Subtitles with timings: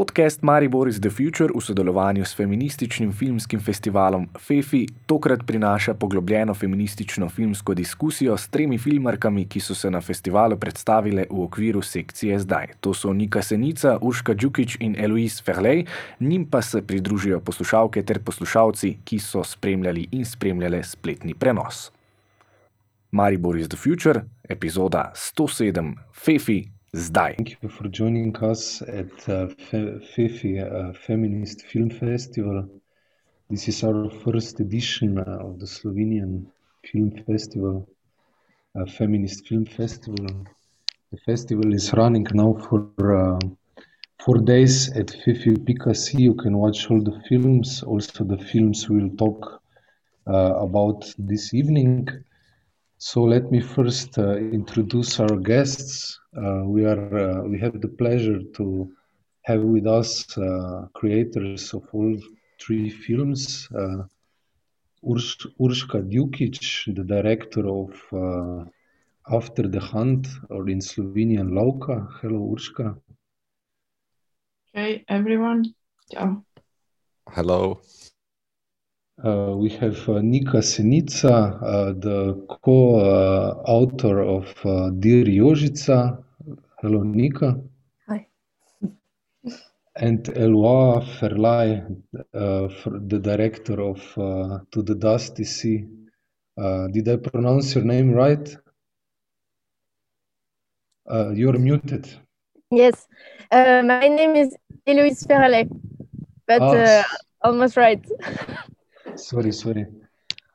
[0.00, 6.54] Podcast Maribor is the Future v sodelovanju s feminističnim filmskim festivalom FEFI tokrat prinaša poglobljeno
[6.54, 12.38] feministično filmsko diskusijo s tremi filmarkami, ki so se na festivalu predstavile v okviru sekcije
[12.38, 12.66] Zdaj.
[12.80, 15.84] To so Nika Senica, Urška Djukič in Eloise Ferlej,
[16.20, 21.90] njim pa se pridružijo poslušalke ter poslušalci, ki so spremljali in spremljale spletni prenos.
[23.10, 27.34] Maribor is the Future, epizoda 107 FEFI zdaj.
[27.36, 32.68] Thank you for joining us at uh, uh, Feminist Film Festival.
[33.48, 36.46] This is our first edition uh, of the Slovenian
[36.82, 37.86] Film Festival,
[38.74, 40.46] uh, Feminist Film Festival.
[41.12, 43.38] The festival is running now for uh,
[44.24, 46.22] four days at FEFI.si.
[46.22, 49.62] You can watch all the films, also the films we'll talk
[50.26, 52.08] uh, about this evening.
[53.02, 56.20] So let me first uh, introduce our guests.
[56.36, 58.92] Uh, we are uh, we have the pleasure to
[59.44, 62.14] have with us uh, creators of all
[62.60, 63.66] three films.
[63.74, 64.04] Uh,
[65.02, 68.68] Urs- Urška Djukic, the director of uh,
[69.34, 72.06] After the Hunt, or in Slovenian Lauka.
[72.20, 73.00] Hello, Urška.
[74.74, 75.74] Hey everyone.
[76.12, 76.44] Ciao.
[77.30, 77.80] Hello.
[79.22, 86.24] Uh, we have uh, Nika Senica, uh, the co-author of uh, Dear Jožica.
[86.80, 87.60] Hello, Nika.
[88.08, 88.26] Hi.
[89.96, 91.84] And Eloi Ferlai,
[92.32, 95.84] uh, for the director of uh, To the Dusty Sea.
[96.56, 98.56] Uh, did I pronounce your name right?
[101.10, 102.08] Uh, you're muted.
[102.70, 103.06] Yes,
[103.50, 104.56] uh, my name is
[104.86, 105.68] Eloise Ferlay,
[106.46, 107.02] but Ah, uh,
[107.42, 108.00] almost right.
[109.16, 109.86] sorry, sorry.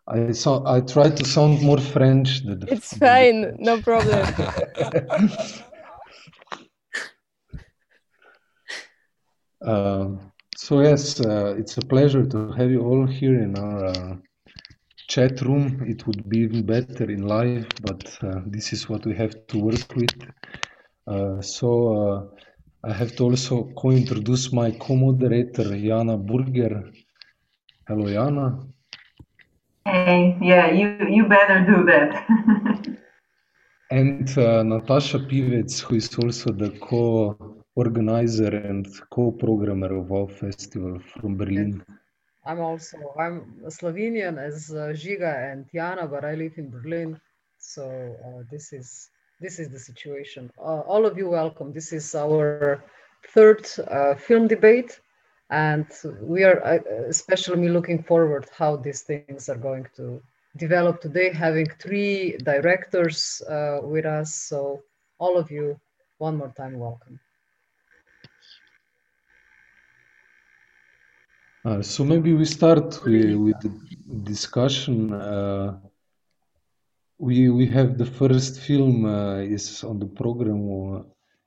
[0.08, 0.64] I saw.
[0.66, 2.42] I tried to sound more French.
[2.68, 4.26] It's fine, no problem.
[9.66, 14.16] Um, so yes, uh, it's a pleasure to have you all here in our uh,
[15.08, 15.84] chat room.
[15.88, 19.60] It would be even better in live, but uh, this is what we have to
[19.60, 20.14] work with.
[21.08, 26.92] Uh, so uh, I have to also co-introduce my co-moderator Jana Burger.
[27.88, 28.60] Hello, Jana.
[29.86, 32.26] Hey, yeah, you you better do that.
[33.92, 41.38] And uh, Natasha Pivec, who is also the co-organizer and co-programmer of our festival from
[41.38, 41.84] Berlin.
[42.44, 47.22] I'm also I'm a Slovenian as uh, Žiga and Tiana, but I live in Berlin.
[47.60, 47.84] So
[48.26, 50.50] uh, this is this is the situation.
[50.58, 51.72] Uh, all of you welcome.
[51.72, 52.84] This is our
[53.30, 55.00] third uh, film debate,
[55.50, 55.86] and
[56.22, 60.22] we are uh, especially looking forward how these things are going to
[60.58, 61.32] develop today.
[61.32, 64.82] Having three directors uh, with us, so
[65.20, 65.80] all of you,
[66.18, 67.20] one more time, welcome.
[71.64, 73.72] Uh, so maybe we start with, with the
[74.24, 75.14] discussion.
[75.14, 75.80] Uh,
[77.18, 80.62] we we have the first film uh, is on the program
[80.96, 81.02] uh,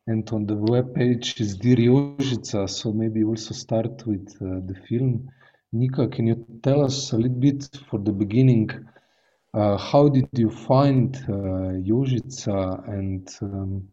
[0.09, 2.69] and on the web page is Dear Jožica.
[2.69, 5.29] So maybe also start with uh, the film.
[5.73, 8.71] Nika, can you tell us a little bit for the beginning?
[9.53, 13.89] Uh, how did you find uh, Jožica and um,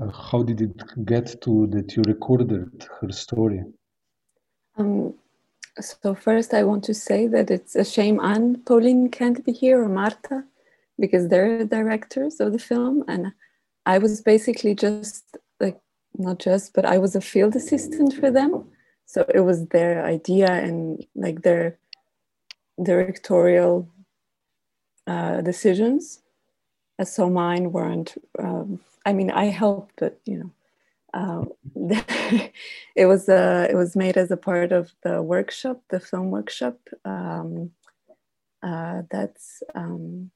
[0.00, 3.64] uh, how did it get to that you recorded her story?
[4.76, 5.14] Um,
[5.80, 9.82] so first, I want to say that it's a shame Anne Pauline can't be here
[9.82, 10.44] or Marta
[11.00, 13.32] because they're directors of the film, and
[13.86, 15.36] I was basically just
[16.18, 18.64] not just, but I was a field assistant for them.
[19.06, 21.78] So it was their idea and like their
[22.82, 23.88] directorial
[25.06, 26.20] uh, decisions.
[26.98, 28.14] Uh, so mine weren't.
[28.38, 30.50] Um, I mean, I helped, but you know,
[31.14, 31.44] uh,
[32.96, 36.78] it was uh, it was made as a part of the workshop, the film workshop.
[37.04, 37.72] Um,
[38.62, 40.30] uh, that's um,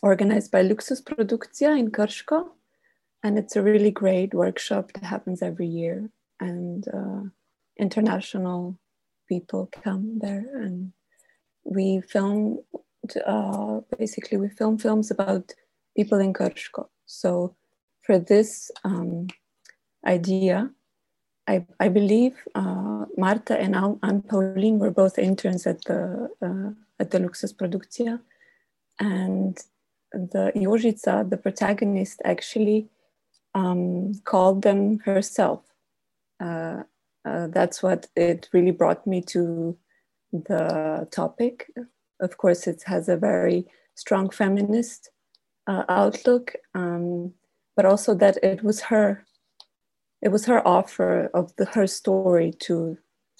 [0.00, 2.48] organized by Luksuz produkcija in Krško,
[3.22, 6.10] and it's a really great workshop that happens every year,
[6.40, 7.22] and uh,
[7.78, 8.78] international
[9.28, 10.92] people come there, and
[11.64, 12.58] we film.
[13.26, 15.52] Uh, basically, we film films about
[15.96, 16.88] people in Krško.
[17.06, 17.56] So
[18.02, 19.26] for this um,
[20.06, 20.70] idea,
[21.46, 26.70] I, I believe uh, Marta and Anne Pauline were both interns at the uh,
[27.00, 28.20] at the Luksuz produkcija,
[29.00, 29.58] and
[30.12, 32.88] the Jožica, the protagonist, actually
[33.54, 35.64] um, called them herself.
[36.40, 36.82] Uh,
[37.24, 39.76] uh, that's what it really brought me to
[40.32, 41.70] the topic.
[42.20, 45.10] Of course, it has a very strong feminist
[45.66, 47.32] uh, outlook, um,
[47.76, 49.24] but also that it was her
[50.22, 52.96] it was her offer of the, her story to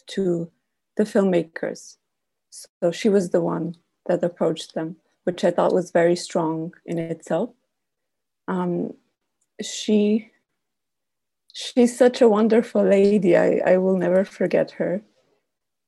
[0.09, 0.50] to
[0.97, 1.97] the filmmakers.
[2.50, 3.76] So she was the one
[4.06, 7.50] that approached them, which I thought was very strong in itself.
[8.49, 8.94] Um,
[9.60, 10.31] she
[11.52, 13.37] she's such a wonderful lady.
[13.37, 15.02] I, I will never forget her.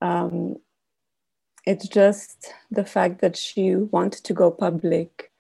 [0.00, 0.56] Um,
[1.66, 5.32] it's just the fact that she wanted to go public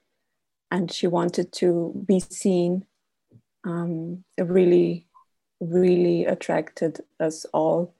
[0.70, 2.86] and she wanted to be seen.
[3.64, 5.06] Um, really,
[5.60, 7.94] really attracted us all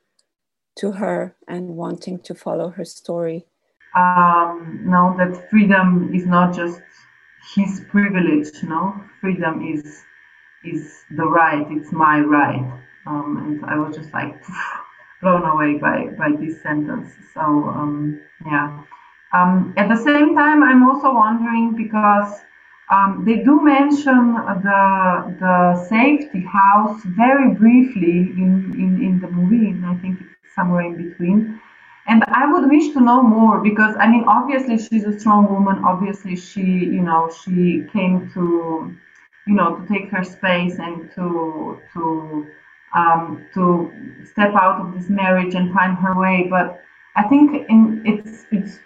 [0.76, 3.46] to her and wanting to follow her story.
[3.94, 6.80] Um, know that freedom is not just
[7.54, 8.50] his privilege.
[8.62, 10.02] No, freedom is
[10.64, 11.66] is the right.
[11.70, 12.64] It's my right.
[13.06, 14.34] Um, and I was just like
[15.22, 17.10] blown away by by this sentence.
[17.32, 18.82] So um, yeah.
[19.32, 22.40] Um, at the same time, I'm also wondering because
[22.90, 29.70] um, they do mention the the safety house very briefly in, in, in the movie,
[29.70, 31.60] and I think it's somewhere in between.
[32.06, 35.82] And I would wish to know more because I mean, obviously she's a strong woman.
[35.84, 38.94] Obviously, she you know she came to
[39.46, 42.46] you know to take her space and to to
[42.94, 43.92] um, to
[44.24, 46.46] step out of this marriage and find her way.
[46.48, 46.82] But
[47.16, 48.78] I think in it's it's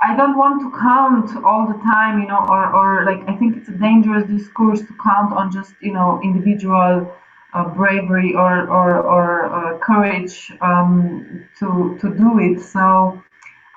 [0.00, 3.56] I don't want to count all the time, you know, or, or like I think
[3.56, 7.14] it's a dangerous discourse to count on just you know individual
[7.54, 12.60] uh, bravery or or, or uh, courage um, to to do it.
[12.60, 13.22] So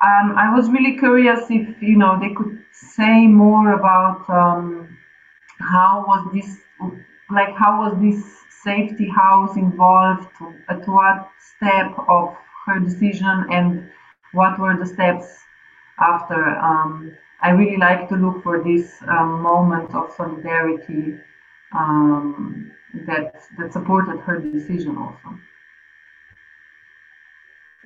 [0.01, 4.97] um, I was really curious if you know they could say more about um,
[5.59, 6.57] how was this
[7.29, 8.23] like how was this
[8.63, 10.27] safety house involved
[10.69, 13.89] at what step of her decision and
[14.33, 15.27] what were the steps
[15.99, 16.57] after.
[16.57, 21.15] Um, I really like to look for this um, moment of solidarity
[21.73, 22.71] um,
[23.05, 25.39] that that supported her decision also.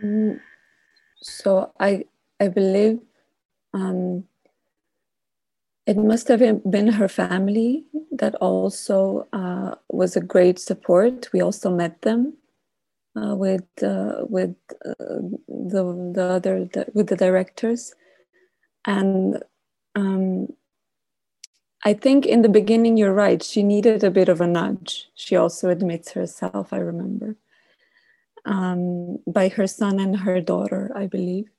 [0.04, 0.40] Mm,
[1.22, 2.06] so I
[2.40, 3.00] I believe
[3.74, 4.24] um,
[5.92, 6.40] it must have
[6.72, 11.28] been her family that also uh, was a great support.
[11.34, 12.38] We also met them
[13.20, 14.56] uh, with uh, with
[14.86, 15.84] uh, the
[16.18, 17.94] the other with the directors,
[18.86, 19.44] and
[19.96, 20.48] um,
[21.84, 23.44] I think in the beginning you're right.
[23.44, 25.10] She needed a bit of a nudge.
[25.16, 26.72] She also admits herself.
[26.72, 27.36] I remember
[28.46, 31.50] um, by her son and her daughter, I believe.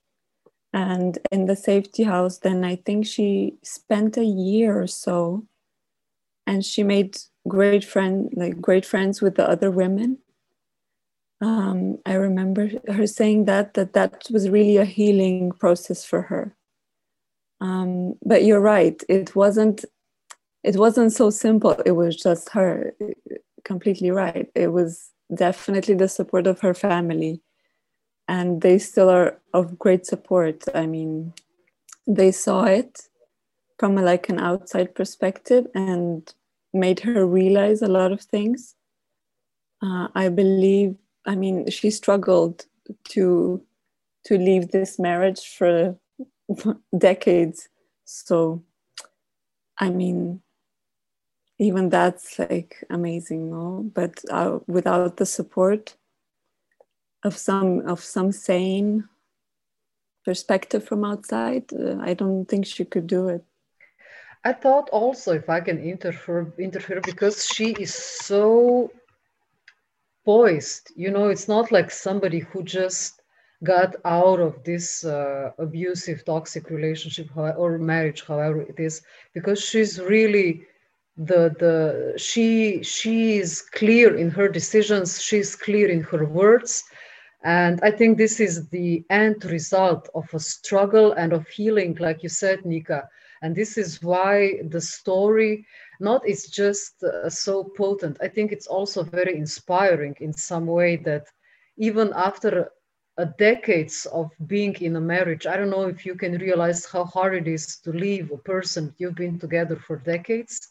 [0.73, 5.47] And in the safety house, then I think she spent a year or so,
[6.47, 10.19] and she made great friend like great friends with the other women
[11.43, 16.55] um, I remember her saying that that that was really a healing process for her.
[17.61, 19.85] Um, but you're right; it wasn't.
[20.63, 21.73] It wasn't so simple.
[21.85, 22.95] It was just her.
[23.65, 24.49] Completely right.
[24.55, 27.41] It was definitely the support of her family,
[28.29, 30.65] and they still are of great support.
[30.75, 31.33] I mean,
[32.07, 33.09] they saw it
[33.79, 36.33] from a, like an outside perspective and
[36.73, 38.75] made her realize a lot of things.
[39.83, 42.67] Uh, I believe I mean, she struggled
[43.11, 43.63] to
[44.25, 45.97] to leave this marriage for
[46.99, 47.69] decades.
[48.05, 48.63] So,
[49.79, 50.43] I mean,
[51.59, 53.91] even that's like amazing, no?
[53.95, 55.97] But uh, without the support
[57.25, 59.09] of some of some sane
[60.25, 63.45] perspective from outside, uh, I don't think she could do it.
[64.45, 68.91] I thought also if I can interfere interfere because she is so
[70.25, 70.93] poised.
[70.97, 73.23] You know, it's not like somebody who just
[73.63, 79.03] got out of this uh, abusive, toxic relationship or marriage, however it is,
[79.35, 80.67] because she's really
[81.17, 85.23] the the she she is clear in her decisions.
[85.23, 86.85] She's clear in her words.
[87.45, 92.23] And I think this is the end result of a struggle and of healing, like
[92.23, 93.09] you said, Nika.
[93.43, 95.67] And this is why the story
[95.99, 98.17] not is just uh, so potent.
[98.21, 101.27] I think it's also very inspiring in some way that
[101.77, 102.71] even after
[103.19, 107.05] a decades of being in a marriage, I don't know if you can realize how
[107.05, 110.69] hard it is to leave a person you've been together for decades.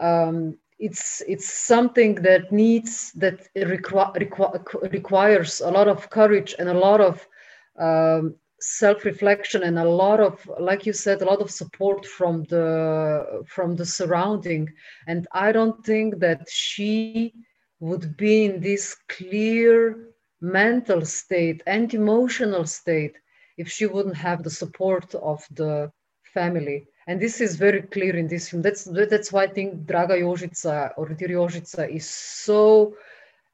[0.00, 6.68] Um, it's it's something that needs that requ- requ- requires a lot of courage and
[6.68, 7.26] a lot of
[7.78, 13.44] um, self-reflection and a lot of like you said a lot of support from the
[13.46, 14.68] from the surrounding.
[15.06, 17.34] And i don't think that she
[17.80, 20.08] would be in this clear
[20.40, 23.16] mental state and emotional state
[23.56, 25.90] if she wouldn't have the support of the
[26.32, 28.62] family and this is very clear in this film.
[28.62, 32.94] That's that's why I think Draga Jožica or Dear Jožica is so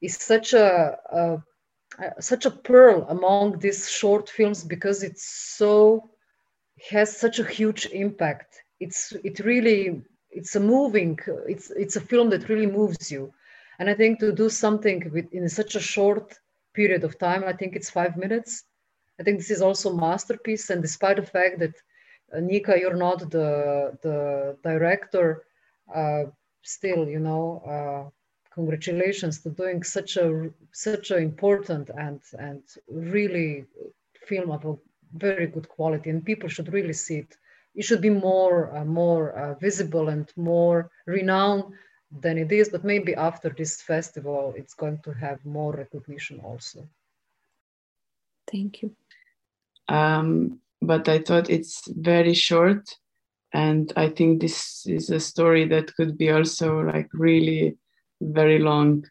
[0.01, 1.43] is such a, a,
[1.99, 5.25] a, such a pearl among these short films because it's
[5.57, 6.09] so
[6.89, 8.55] has such a huge impact.
[8.79, 13.33] It's it really it's a moving it's it's a film that really moves you,
[13.79, 16.39] and I think to do something with in such a short
[16.73, 18.63] period of time, I think it's five minutes.
[19.19, 21.75] I think this is also masterpiece, and despite the fact that
[22.39, 25.43] Nika, you're not the the director.
[25.93, 26.23] Uh,
[26.63, 28.09] still, you know, uh,
[28.53, 33.65] congratulations to doing such a such an important and and really
[34.27, 34.75] film of a
[35.13, 37.37] very good quality, and people should really see it.
[37.75, 41.73] It should be more uh, more uh, visible and more renowned
[42.21, 42.69] than it is.
[42.69, 46.87] But maybe after this festival, it's going to have more recognition also.
[48.51, 48.95] Thank you.
[49.87, 52.89] Um, but I thought it's very short.
[53.53, 57.77] And I think this is a story that could be also like really
[58.21, 59.05] very long.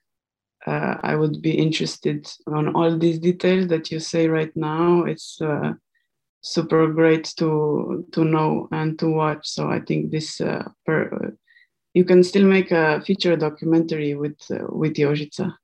[0.67, 5.05] Uh, I would be interested on all these details that you say right now.
[5.05, 5.75] It's uh,
[6.43, 9.49] super great to to know and to watch.
[9.49, 11.35] So I think this uh, per,
[11.95, 15.55] you can still make a feature documentary with uh, with Jožica.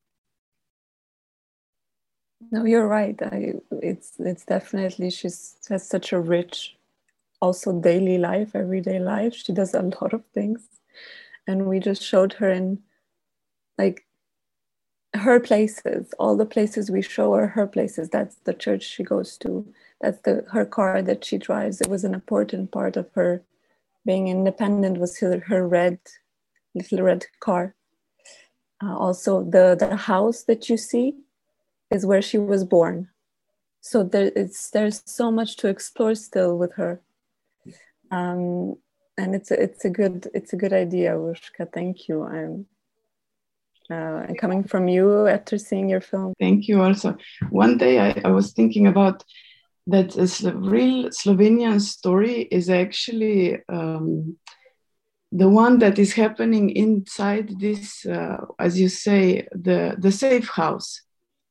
[2.51, 3.21] No, you're right.
[3.23, 6.77] I, it's it's definitely she has such a rich,
[7.41, 9.35] also daily life, everyday life.
[9.35, 10.63] She does a lot of things,
[11.47, 12.81] and we just showed her in,
[13.79, 14.07] like,
[15.15, 16.15] her places.
[16.19, 18.11] All the places we show are her places.
[18.11, 19.67] That's the church she goes to.
[20.01, 21.81] That's the her car that she drives.
[21.81, 23.43] It was an important part of her
[24.07, 24.99] being independent.
[24.99, 25.99] Was her, her red,
[26.75, 27.75] little red car.
[28.83, 31.15] Uh, also, the the house that you see
[31.91, 33.09] is where she was born.
[33.81, 37.01] So there, it's, there's so much to explore still with her.
[38.11, 38.77] Um,
[39.19, 41.73] and it's a, it's a good it's a good idea, Urška.
[41.73, 42.25] Thank you.
[42.25, 42.67] I'm
[43.91, 46.35] uh, coming from you after seeing your film.
[46.39, 46.83] Thank you.
[46.83, 47.17] Also,
[47.51, 49.25] one day I, I was thinking about
[49.87, 54.37] that a real Slovenian story is actually um,
[55.33, 61.03] the one that is happening inside this, uh, as you say, the the safe house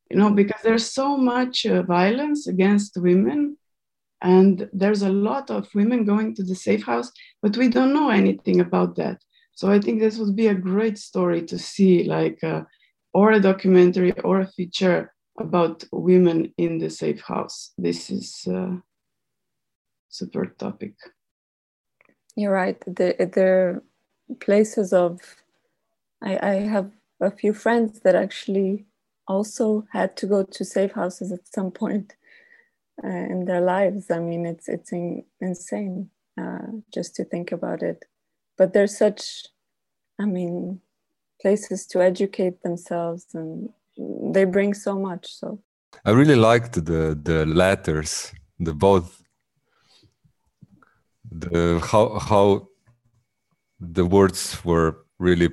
[0.10, 3.58] you know because there's so much uh, violence against women
[4.22, 8.10] and there's a lot of women going to the safe house but we don't know
[8.10, 9.18] anything about that.
[9.54, 12.64] So i think this would be a great story to see like uh,
[13.14, 17.72] or a documentary or a feature about women in the safe house.
[17.78, 18.82] This is a
[20.10, 20.94] super topic.
[22.36, 22.82] You're right.
[22.86, 23.84] There are
[24.40, 25.20] places of
[26.22, 28.86] I, I have a few friends that actually
[29.28, 32.16] also had to go to safe houses at some point
[33.04, 34.12] uh, in their lives.
[34.12, 38.06] I mean, it's it's in, insane uh, just to think about it.
[38.58, 39.48] But there's such,
[40.20, 40.82] I mean,
[41.42, 43.70] places to educate themselves, and
[44.34, 45.28] they bring so much.
[45.28, 45.62] So
[46.06, 49.22] I really liked the the letters, the both
[51.32, 52.68] the how how
[53.80, 55.50] the words were really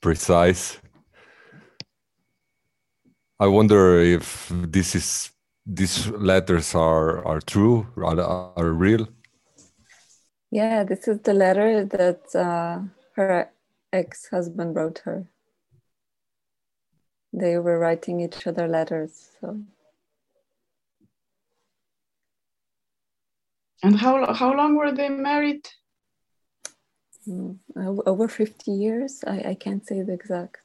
[0.00, 0.78] precise
[3.44, 5.30] I wonder if this is
[5.66, 8.18] these letters are are true, are,
[8.56, 9.06] are real.
[10.50, 12.80] Yeah, this is the letter that uh,
[13.16, 13.50] her
[13.92, 15.28] ex-husband wrote her.
[17.34, 19.28] They were writing each other letters.
[19.38, 19.60] So.
[23.82, 25.68] And how how long were they married?
[27.28, 27.58] Mm,
[28.06, 29.22] over 50 years.
[29.26, 30.63] I, I can't say the exact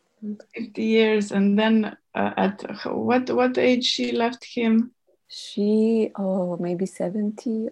[0.55, 4.91] 50 years and then uh, at what what age she left him?
[5.27, 7.69] She oh maybe 70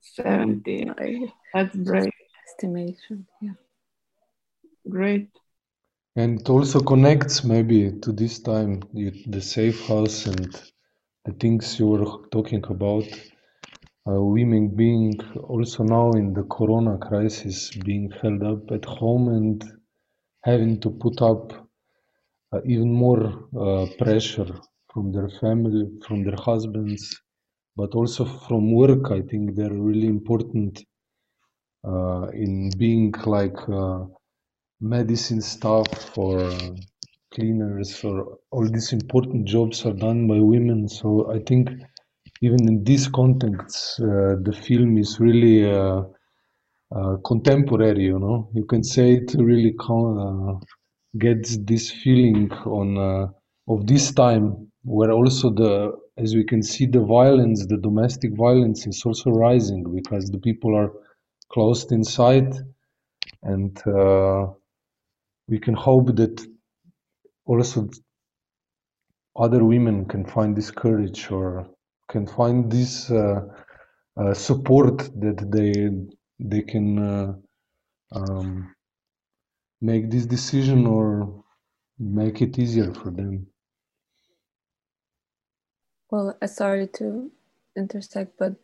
[0.00, 0.90] 70
[1.52, 2.12] that's great.
[2.46, 3.52] estimation yeah.
[4.88, 5.30] Great.
[6.16, 10.54] And it also connects maybe to this time the safe house and
[11.24, 13.04] the things you were talking about.
[14.06, 19.64] Uh, women being also now in the corona crisis being held up at home and
[20.44, 21.63] having to put up
[22.64, 24.50] even more uh, pressure
[24.92, 27.20] from their family, from their husbands,
[27.76, 29.10] but also from work.
[29.10, 30.84] I think they're really important
[31.86, 33.56] uh, in being like
[34.80, 36.50] medicine staff or
[37.32, 40.88] cleaners or all these important jobs are done by women.
[40.88, 41.70] So I think
[42.42, 46.02] even in these contexts, uh, the film is really uh,
[46.94, 48.04] uh, contemporary.
[48.04, 49.74] You know, you can say it really
[51.18, 53.28] gets this feeling on uh,
[53.68, 58.86] of this time where also the as we can see the violence the domestic violence
[58.86, 60.92] is also rising because the people are
[61.50, 62.52] closed inside,
[63.42, 64.46] and uh,
[65.48, 66.46] we can hope that
[67.46, 67.88] also
[69.36, 71.68] other women can find this courage or
[72.08, 73.40] can find this uh,
[74.16, 75.90] uh, support that they
[76.38, 77.34] they can uh,
[78.12, 78.73] um,
[79.84, 81.44] make this decision or
[81.98, 83.46] make it easier for them.
[86.10, 87.30] Well, uh, sorry to
[87.76, 88.54] intersect, but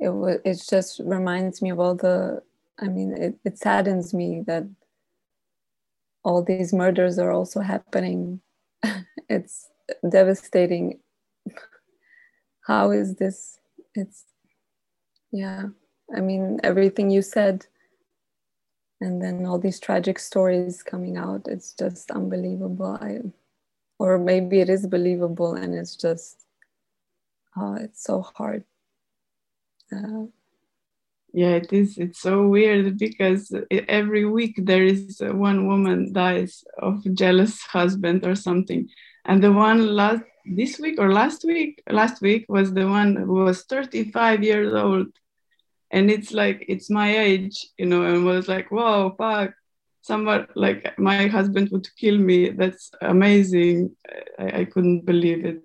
[0.00, 2.42] it was it just reminds me of all the.
[2.78, 4.64] I mean, it, it saddens me that
[6.22, 8.40] all these murders are also happening.
[9.30, 9.70] it's
[10.10, 10.98] devastating.
[12.66, 13.60] How is this?
[13.94, 14.24] It's
[15.32, 15.66] yeah.
[16.16, 17.66] I mean, everything you said,
[19.00, 21.46] and then all these tragic stories coming out.
[21.48, 22.98] It's just unbelievable.
[23.00, 23.20] I,
[23.98, 26.44] or maybe it is believable, and it's just,
[27.56, 28.64] oh, it's so hard.
[29.92, 30.26] Uh,
[31.36, 37.04] yeah it is it's so weird because every week there is one woman dies of
[37.14, 38.88] jealous husband or something
[39.26, 43.34] and the one last this week or last week last week was the one who
[43.44, 45.08] was 35 years old
[45.90, 49.52] and it's like it's my age you know and was like whoa fuck
[50.02, 53.94] somewhat like my husband would kill me that's amazing
[54.38, 55.62] I, I couldn't believe it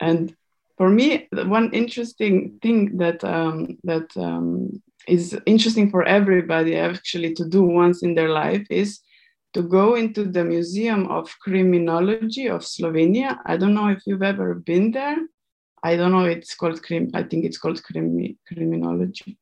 [0.00, 0.34] and
[0.76, 7.44] for me one interesting thing that um, that um, is interesting for everybody actually to
[7.46, 9.00] do once in their life is
[9.52, 13.38] to go into the Museum of Criminology of Slovenia.
[13.44, 15.18] I don't know if you've ever been there.
[15.82, 16.24] I don't know.
[16.24, 17.10] It's called crim.
[17.14, 19.38] I think it's called crimi, criminology.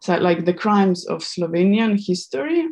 [0.00, 2.66] So like the crimes of Slovenian history,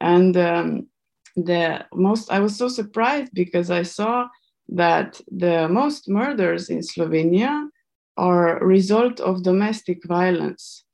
[0.00, 0.88] and um,
[1.36, 2.30] the most.
[2.30, 4.28] I was so surprised because I saw
[4.68, 7.68] that the most murders in Slovenia
[8.16, 10.84] are result of domestic violence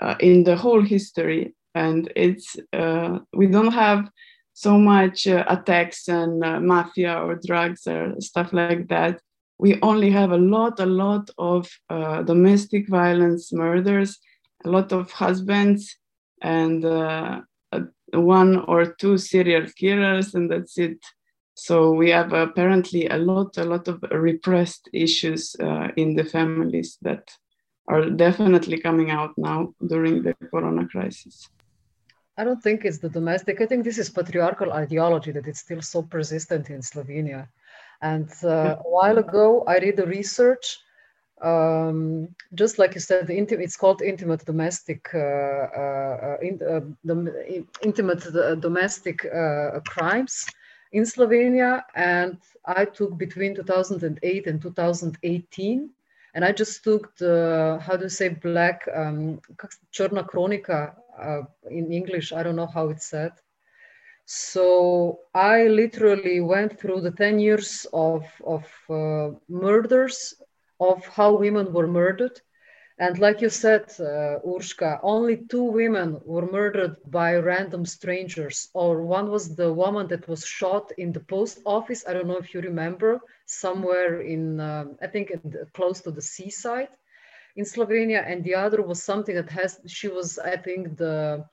[0.00, 4.10] uh, in the whole history, and it's uh, we don't have
[4.52, 9.20] so much uh, attacks and uh, mafia or drugs or stuff like that.
[9.58, 14.18] We only have a lot, a lot of uh, domestic violence murders,
[14.64, 15.96] a lot of husbands,
[16.40, 17.40] and uh,
[18.12, 20.98] one or two serial killers, and that's it.
[21.54, 26.98] So we have apparently a lot, a lot of repressed issues uh, in the families
[27.02, 27.28] that
[27.88, 31.48] are definitely coming out now during the corona crisis.
[32.36, 33.60] I don't think it's the domestic.
[33.60, 37.48] I think this is patriarchal ideology that it's still so persistent in Slovenia.
[38.02, 40.78] And uh, a while ago, I did a research,
[41.42, 46.80] um, just like you said, the inti- it's called intimate domestic, uh, uh, in, uh,
[47.04, 47.30] dom-
[47.82, 50.44] intimate uh, domestic uh, crimes
[50.92, 51.82] in Slovenia.
[51.94, 55.90] And I took between 2008 and 2018
[56.34, 59.40] and I just took the how to say black um,
[60.22, 60.94] kronika
[61.70, 62.32] in English.
[62.32, 63.32] I don't know how it's said.
[64.30, 70.34] So I literally went through the 10 years of, of uh, murders,
[70.78, 72.38] of how women were murdered.
[72.98, 78.68] And like you said, uh, Urška, only two women were murdered by random strangers.
[78.74, 82.04] Or one was the woman that was shot in the post office.
[82.06, 85.32] I don't know if you remember, somewhere in, um, I think,
[85.72, 86.88] close to the seaside
[87.56, 91.46] in Slovenia, and the other was something that has she was I think the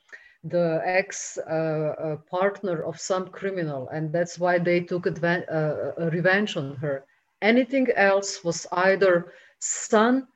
[0.46, 6.10] the ex uh, uh, partner of some criminal, and that's why they took advan- uh,
[6.12, 7.04] revenge on her.
[7.42, 9.26] Anything else was either
[9.60, 10.28] son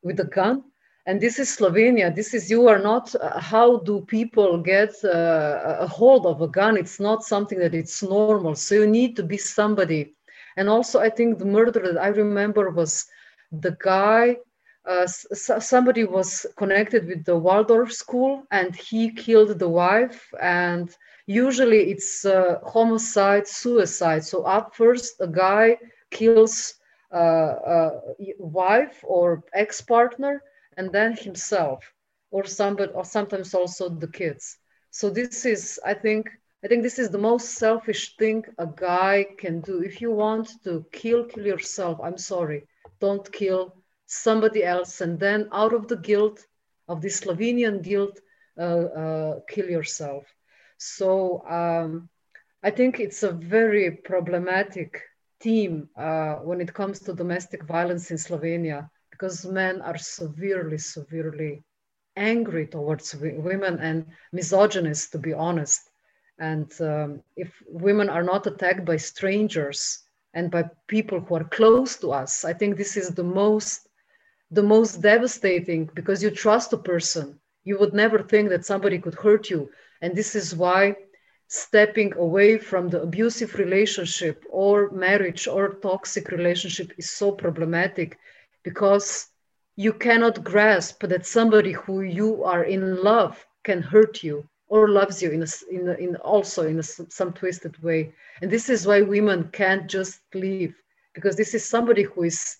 [0.04, 0.64] with a gun
[1.06, 2.14] and this is slovenia.
[2.14, 6.48] This is you are not uh, how do people get uh, a hold of a
[6.48, 6.78] gun?
[6.78, 8.56] It's not something that it's normal.
[8.56, 10.14] So you need to be somebody.
[10.58, 13.06] And also i think the murder that i remember was
[13.52, 14.38] the guy
[14.86, 20.30] uh, somebody was connected with the waldorf school and he killed the wife.
[20.42, 24.24] And usually it's uh, homicide, suicide.
[24.24, 25.78] So up first, a guy
[26.12, 26.76] kills
[27.14, 27.92] uh, a
[28.38, 30.42] wife or ex-partner,
[30.78, 31.84] and then himself,
[32.32, 34.58] or somebody, or sometimes also the kids.
[34.92, 36.30] So this is, I think,
[36.64, 39.82] I think this is the most selfish thing a guy can do.
[39.82, 42.00] If you want to kill, kill yourself.
[42.04, 42.68] I'm sorry,
[43.00, 46.46] don't kill somebody else, and then out of the guilt
[46.88, 48.20] of the Slovenian guilt,
[48.58, 50.24] uh, uh, kill yourself.
[50.78, 52.10] So um,
[52.64, 55.02] I think it's a very problematic
[55.42, 61.64] theme uh, when it comes to domestic violence in Slovenia because men are severely, severely
[62.18, 65.90] angry towards women and misogynist, to be honest.
[66.40, 71.98] And um, if women are not attacked by strangers and by people who are close
[72.00, 73.88] to us, I think this is the most
[74.52, 77.40] the most devastating because you trust a person.
[77.64, 79.70] You would never think that somebody could hurt you.
[80.02, 80.96] And this is why
[81.48, 88.18] stepping away from the abusive relationship or marriage or toxic relationship is so problematic
[88.66, 89.28] because
[89.78, 95.22] you cannot grasp that somebody who you are in love can hurt you or loves
[95.22, 98.14] you in, a, in, a, in also in a, some twisted way.
[98.42, 100.76] And this is why women can't just leave
[101.14, 102.58] because this is somebody who is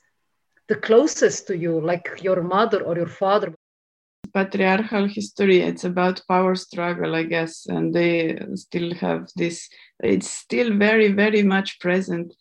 [0.68, 3.54] the closest to you like your mother or your father.
[4.34, 9.70] Patriarchal history it's about power struggle i guess and they still have this
[10.04, 12.34] it's still very very much present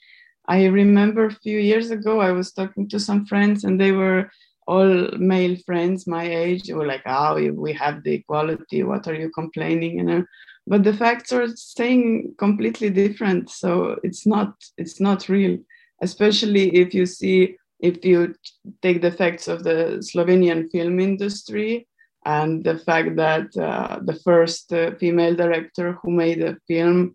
[0.48, 4.30] i remember a few years ago i was talking to some friends and they were
[4.66, 6.70] all male friends my age.
[6.70, 8.82] Were like oh we have the equality.
[8.82, 9.98] What are you complaining?
[9.98, 10.24] You know
[10.66, 13.50] but the facts are saying completely different.
[13.50, 15.58] So it's not it's not real
[16.02, 18.34] especially if you see if you
[18.82, 19.78] take the facts of the
[20.08, 21.86] slovenian film industry
[22.24, 27.14] and the fact that uh, the first uh, female director who made a film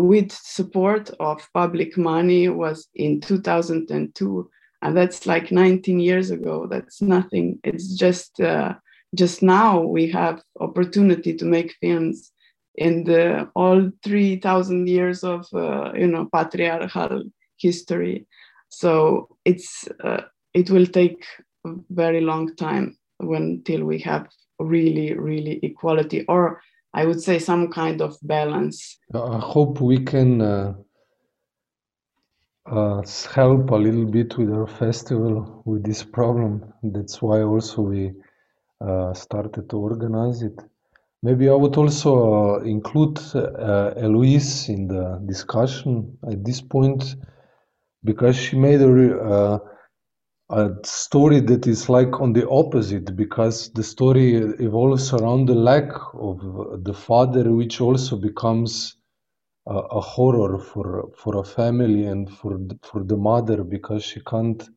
[0.00, 4.50] with support of public money was in 2002
[4.84, 6.66] and that's like 19 years ago.
[6.66, 7.58] That's nothing.
[7.64, 8.74] It's just uh,
[9.14, 12.30] just now we have opportunity to make films
[12.76, 17.24] in the all 3000 years of uh, you know patriarchal
[17.56, 18.26] history.
[18.68, 21.24] So it's uh, it will take
[21.66, 24.28] a very long time until we have
[24.58, 26.60] really really equality or
[26.94, 30.74] i would say some kind of balance i hope we can uh,
[32.66, 33.02] uh,
[33.34, 36.72] help a little bit with our festival with this problem.
[36.82, 38.12] That's why also we
[38.80, 40.58] uh, started to organize it.
[41.22, 47.16] Maybe I would also uh, include uh, Eloise in the discussion at this point
[48.02, 49.58] because she made a, uh,
[50.50, 55.90] a story that is like on the opposite because the story evolves around the lack
[56.14, 58.96] of the father, which also becomes
[59.66, 64.20] a, a horror for for a family and for the, for the mother because she
[64.20, 64.68] can't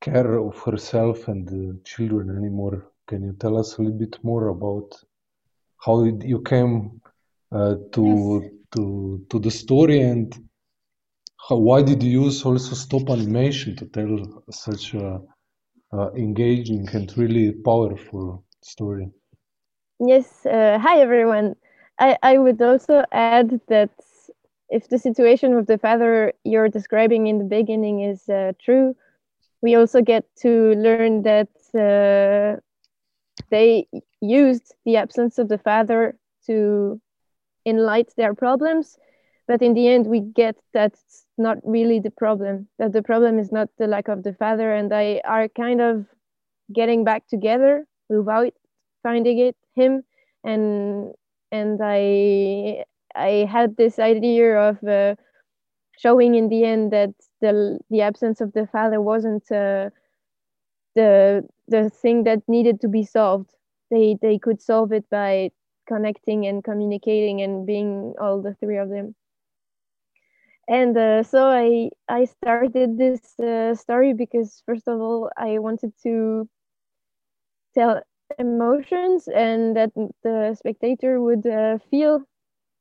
[0.00, 2.86] care of herself and the children anymore.
[3.06, 4.94] Can you tell us a little bit more about
[5.78, 7.00] how you came
[7.52, 8.52] uh, to yes.
[8.74, 10.49] to to the story and
[11.48, 15.20] how, why did you use also stop animation to tell such a
[15.92, 19.10] uh, engaging and really powerful story?
[19.98, 20.46] Yes.
[20.46, 21.56] Uh, hi everyone.
[21.98, 23.90] I, I would also add that
[24.70, 28.96] if the situation with the father you're describing in the beginning is uh, true,
[29.62, 32.60] we also get to learn that uh,
[33.50, 33.86] they
[34.20, 37.00] used the absence of the father to
[37.66, 38.98] enlighten their problems.
[39.50, 43.50] But in the end, we get that's not really the problem, that the problem is
[43.50, 46.06] not the lack of the father, and they are kind of
[46.72, 48.54] getting back together without
[49.02, 50.04] finding it him
[50.44, 51.12] and
[51.50, 52.84] and i
[53.16, 55.16] I had this idea of uh,
[55.98, 59.90] showing in the end that the the absence of the father wasn't uh,
[60.94, 63.50] the the thing that needed to be solved.
[63.90, 65.50] They they could solve it by
[65.88, 69.16] connecting and communicating and being all the three of them.
[70.68, 75.92] And uh, so I I started this uh, story because first of all I wanted
[76.02, 76.48] to
[77.74, 78.02] tell
[78.38, 79.92] emotions and that
[80.22, 82.24] the spectator would uh, feel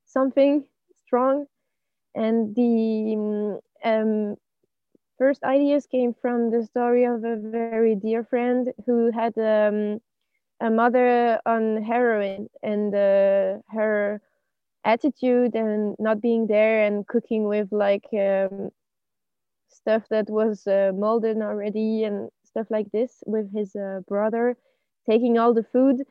[0.06, 0.66] something
[0.96, 1.48] strong.
[2.16, 4.38] And the um,
[5.18, 10.00] first ideas came from the story of a very dear friend who had um,
[10.60, 14.22] a mother on heroin and uh, her
[14.94, 18.70] attitude and not being there and cooking with like um,
[19.70, 24.58] stuff that was uh, molded already and stuff like this with his uh, brother
[25.10, 26.04] taking all the food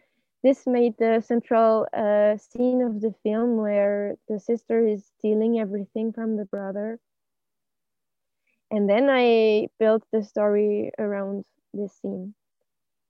[0.42, 6.12] this made the central uh, scene of the film where the sister is stealing everything
[6.12, 7.00] from the brother.
[8.70, 12.34] And then I built the story around this scene.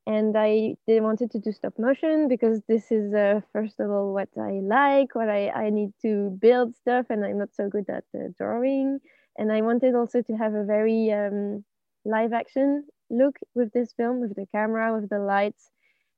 [0.08, 4.30] And I wanted to do stop motion because this is uh, first of all what
[4.40, 8.04] I like, what I, I need to build stuff, and I'm not so good at
[8.14, 9.00] uh, drawing.
[9.36, 11.62] And I wanted also to have a very um,
[12.06, 15.70] live action look with this film, with the camera, with the lights,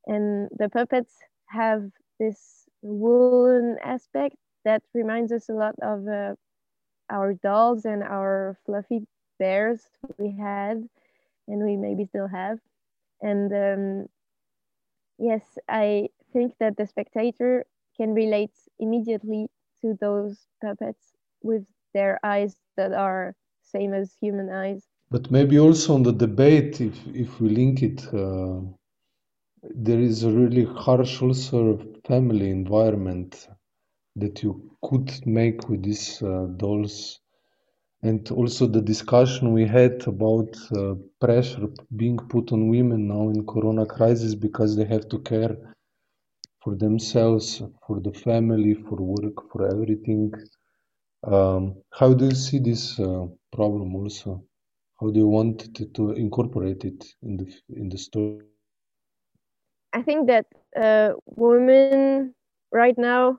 [0.07, 1.17] and the puppets
[1.49, 6.35] have this woolen aspect that reminds us a lot of uh,
[7.11, 9.05] our dolls and our fluffy
[9.41, 9.81] bears
[10.17, 10.89] we had
[11.49, 12.59] and we maybe still have
[13.23, 14.07] And um,
[15.19, 19.49] yes, I think that the spectator can relate immediately
[19.83, 24.85] to those puppets with their eyes that are same as human eyes.
[25.11, 28.61] But maybe also on the debate, if if we link it, uh,
[29.63, 33.49] there is a really harsh also family environment
[34.17, 37.20] that you could make with these uh, dolls
[38.03, 43.47] and also the discussion we had about uh, pressure being put on women now in
[43.47, 45.57] corona crisis because they have to care
[46.63, 50.33] for themselves for the family for work for everything.
[51.25, 54.45] Um, how do you see this uh, problem also?
[55.01, 58.45] How do you want to, to, incorporate it in the in the story?
[59.93, 62.35] I think that uh, women
[62.73, 63.39] right now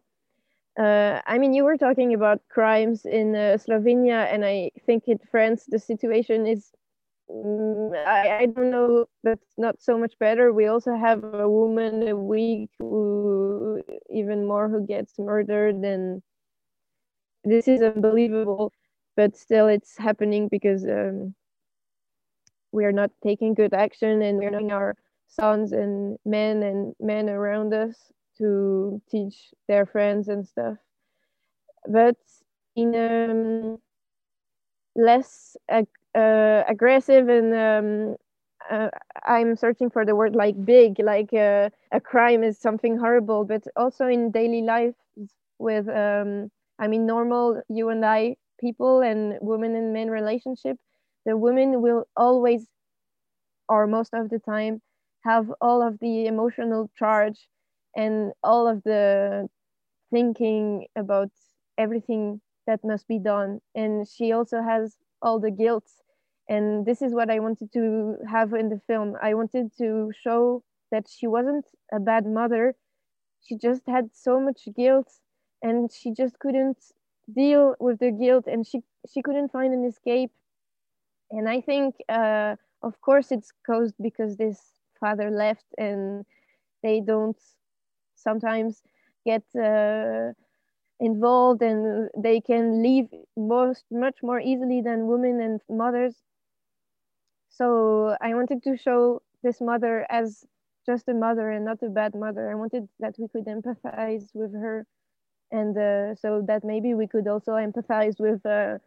[0.80, 5.20] uh, I mean, you were talking about crimes in uh, Slovenia, and I think in
[5.30, 6.72] France the situation is,
[7.30, 10.54] um, I, I don't know, but not so much better.
[10.54, 16.22] We also have a woman a week who, even more, who gets murdered, and
[17.44, 18.72] this is unbelievable.
[19.18, 21.36] But still, it's happening because um,
[22.72, 24.96] we are not taking good action, and we're not our
[25.28, 30.78] sons and men and men around us to teach their friends and stuff.
[31.88, 32.18] But
[32.76, 33.80] in um,
[34.96, 38.16] less ag uh, aggressive and um,
[38.70, 38.90] uh,
[39.24, 43.64] I'm searching for the word like big, like uh, a crime is something horrible, but
[43.78, 44.96] also in daily life
[45.60, 50.78] with, um, I mean, normal you and I people and women and men relationship,
[51.26, 52.68] the women will always,
[53.70, 54.82] or most of the time,
[55.24, 57.48] have all of the emotional charge
[57.96, 59.50] and all of the
[60.12, 61.32] thinking about
[61.78, 63.62] everything that must be done.
[63.76, 65.86] And she also has all the guilt.
[66.50, 69.16] And this is what i wanted to have in the film.
[69.22, 72.76] I wanted to show that she wasn't a bad mother.
[73.42, 75.10] She just had so much guilt
[75.62, 76.78] and she just couldn't
[77.34, 80.32] deal with the guilt and she she couldn't find an escape.
[81.32, 84.60] And i think uh, of course it's caused because this
[85.00, 86.26] father left and
[86.84, 87.40] they don't
[88.22, 88.84] sometimes
[89.26, 90.34] get uh,
[91.00, 96.24] involved and they can leave most much more easily than women and mothers.
[97.50, 100.46] So i wanted to show this mother as
[100.86, 102.50] just a mother and not a bad mother.
[102.52, 104.86] I wanted that we could empathize with her.
[105.52, 108.80] And uh, so that maybe we could also empathize with uh,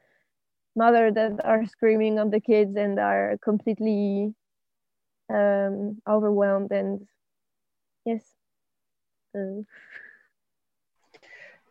[0.76, 4.34] mother that are screaming on the kids and are completely
[5.30, 7.06] um, overwhelmed and
[8.04, 8.43] yes
[9.34, 9.62] uh.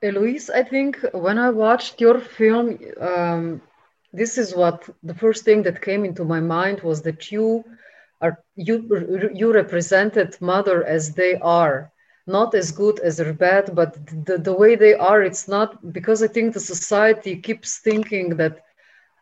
[0.04, 3.62] Eloise, I think when I watched your film, um,
[4.14, 7.64] this is what the first thing that came into my mind was that you
[8.22, 8.76] are you
[9.34, 11.92] you represented mother as they are,
[12.28, 13.94] not as good as they're bad, but
[14.26, 15.22] the, the way they are.
[15.24, 18.60] It's not because I think the society keeps thinking that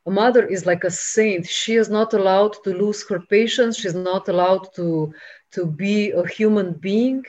[0.05, 1.45] a mother is like a saint.
[1.47, 3.77] She is not allowed to lose her patience.
[3.77, 5.13] She's not allowed to
[5.53, 7.23] to be a human being.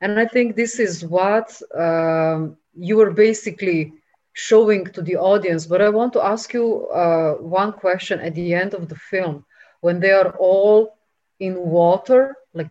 [0.00, 3.92] And I think this is what um, you were basically
[4.32, 5.66] showing to the audience.
[5.66, 9.44] But I want to ask you uh, one question at the end of the film
[9.80, 10.96] when they are all
[11.40, 12.70] in water, like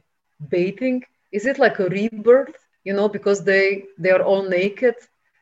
[0.49, 1.03] bathing.
[1.31, 2.55] Is it like a rebirth?
[2.83, 4.95] You know, because they they are all naked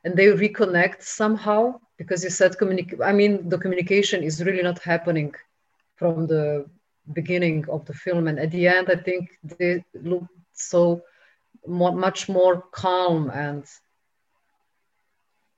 [0.03, 1.79] and they reconnect somehow.
[1.97, 3.01] Because you said communicate.
[3.01, 5.33] I mean, the communication is really not happening
[5.95, 6.65] from the
[7.13, 11.01] beginning of the film, and at the end, I think they look so
[11.67, 13.65] much more calm and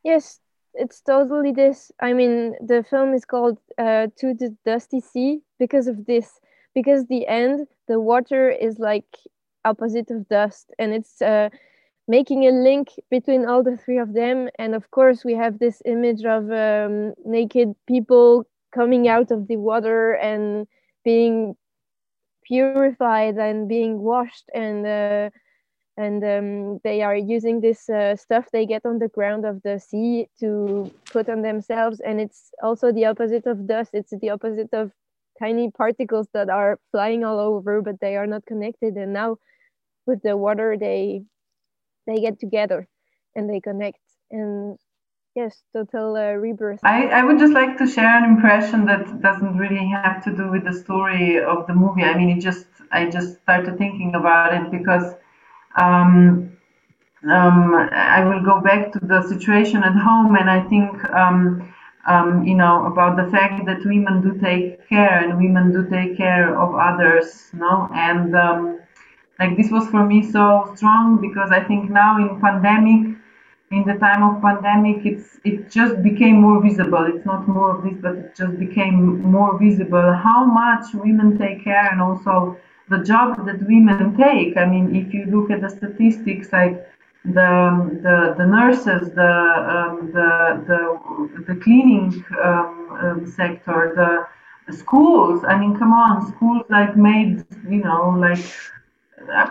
[0.03, 0.39] Yes,
[0.73, 1.91] it's totally this.
[1.99, 6.39] I mean, the film is called uh, To the Dusty Sea because of this.
[6.73, 9.17] Because the end, the water is like
[9.65, 11.49] opposite of dust, and it's uh,
[12.07, 14.49] making a link between all the three of them.
[14.59, 19.57] And of course, we have this image of um, naked people coming out of the
[19.57, 20.67] water and
[21.03, 21.55] being
[22.45, 25.29] purified and being washed and uh,
[25.97, 29.79] and um, they are using this uh, stuff they get on the ground of the
[29.79, 31.99] sea to put on themselves.
[31.99, 33.91] And it's also the opposite of dust.
[33.93, 34.91] It's the opposite of
[35.39, 38.95] tiny particles that are flying all over but they are not connected.
[38.95, 39.37] And now
[40.05, 41.23] with the water they
[42.05, 42.87] they get together
[43.35, 43.99] and they connect.
[44.29, 44.77] And
[45.35, 46.79] yes total uh, rebirth.
[46.83, 50.51] I, I would just like to share an impression that doesn't really have to do
[50.51, 52.03] with the story of the movie.
[52.03, 55.15] I mean it just i just started thinking about it because
[55.77, 56.57] um,
[57.29, 61.73] um, I will go back to the situation at home, and I think um,
[62.07, 66.15] um, you know, about the fact that women do take care and women do take
[66.17, 68.79] care of others, no, and um,
[69.39, 73.17] like this was for me so strong because I think now in pandemic,
[73.71, 77.05] in the time of pandemic, it's it just became more visible.
[77.13, 81.63] It's not more of this, but it just became more visible how much women take
[81.63, 82.57] care and also
[82.89, 84.57] the job that women take.
[84.57, 86.87] I mean, if you look at the statistics, like
[87.25, 87.51] the
[88.03, 89.33] the, the nurses, the
[89.75, 90.29] um, the,
[90.67, 94.27] the the cleaning um, um, sector, the,
[94.73, 95.45] schools.
[95.47, 98.43] I mean, come on, schools like made you know like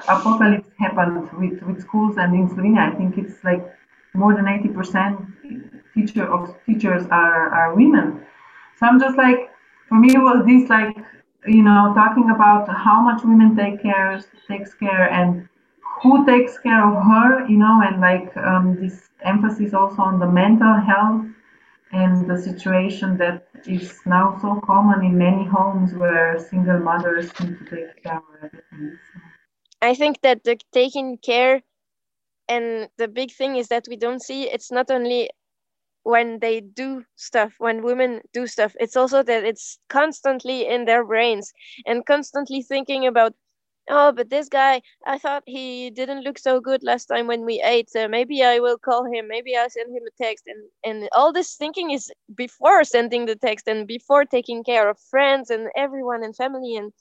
[0.09, 2.93] apocalypse happened with with schools and in Slovenia.
[2.93, 3.65] I think it's like
[4.13, 5.19] more than eighty percent
[5.95, 8.27] teacher of teachers are are women.
[8.79, 9.51] So I'm just like,
[9.89, 10.97] for me, it was this like
[11.47, 15.49] you know talking about how much women take care takes care and
[16.03, 20.27] who takes care of her, you know, and like um, this emphasis also on the
[20.27, 21.27] mental health
[21.93, 27.59] and the situation that is now so common in many homes where single mothers need
[27.59, 28.99] to take care of everything.
[29.13, 29.21] So.
[29.81, 31.63] I think that the taking care
[32.49, 35.31] and the big thing is that we don't see it's not only
[36.07, 41.05] when they do stuff when women do stuff it's also that it's constantly in their
[41.05, 41.53] brains
[41.87, 43.35] and constantly thinking about
[43.91, 47.61] oh but this guy i thought he didn't look so good last time when we
[47.65, 50.45] ate so maybe i will call him maybe i'll send him a text.
[50.47, 54.99] And and all this thinking is before sending the text and before taking care of
[55.11, 56.77] friends and everyone and family.
[56.77, 56.93] And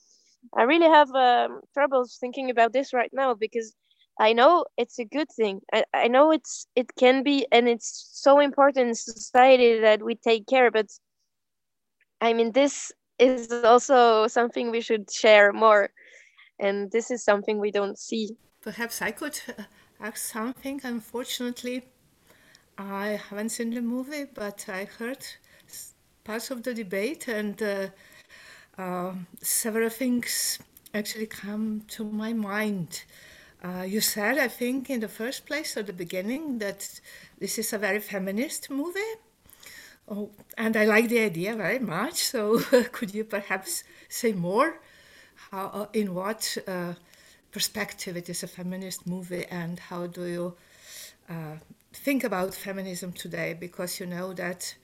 [0.56, 3.74] i really have um, troubles thinking about this right now because
[4.18, 8.10] i know it's a good thing I, I know it's it can be and it's
[8.14, 10.86] so important in society that we take care but
[12.20, 15.90] i mean this is also something we should share more
[16.58, 18.36] and this is something we don't see.
[18.62, 19.62] Perhaps I could uh,
[20.00, 20.80] ask something.
[20.84, 21.84] Unfortunately,
[22.78, 25.24] I haven't seen the movie, but I heard
[26.24, 27.88] parts of the debate, and uh,
[28.78, 30.58] uh, several things
[30.94, 33.04] actually come to my mind.
[33.62, 37.00] Uh, you said, I think, in the first place at the beginning, that
[37.38, 39.14] this is a very feminist movie.
[40.08, 42.16] Oh, and I like the idea very much.
[42.16, 42.60] So,
[42.92, 44.80] could you perhaps say more
[45.50, 46.94] how, uh, in what uh,
[47.52, 50.56] perspective it is a feminist movie and how do you
[51.28, 51.56] uh,
[51.92, 53.56] think about feminism today?
[53.58, 54.74] Because you know that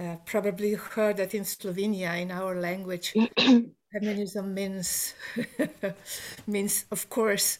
[0.00, 3.14] uh, probably heard that in Slovenia, in our language,
[3.92, 5.14] feminism means
[6.46, 7.58] means of course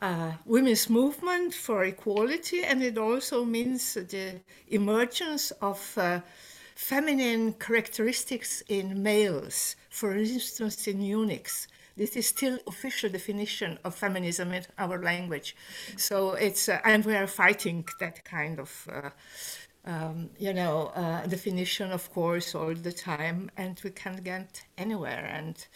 [0.00, 6.20] uh, women's movement for equality, and it also means the emergence of uh,
[6.74, 11.68] feminine characteristics in males, for instance, in eunuchs.
[11.96, 15.54] This is still official definition of feminism in our language.
[15.96, 19.10] So it's, uh, and we are fighting that kind of, uh,
[19.84, 25.26] um, you know, uh, definition, of course, all the time, and we can't get anywhere.
[25.26, 25.66] And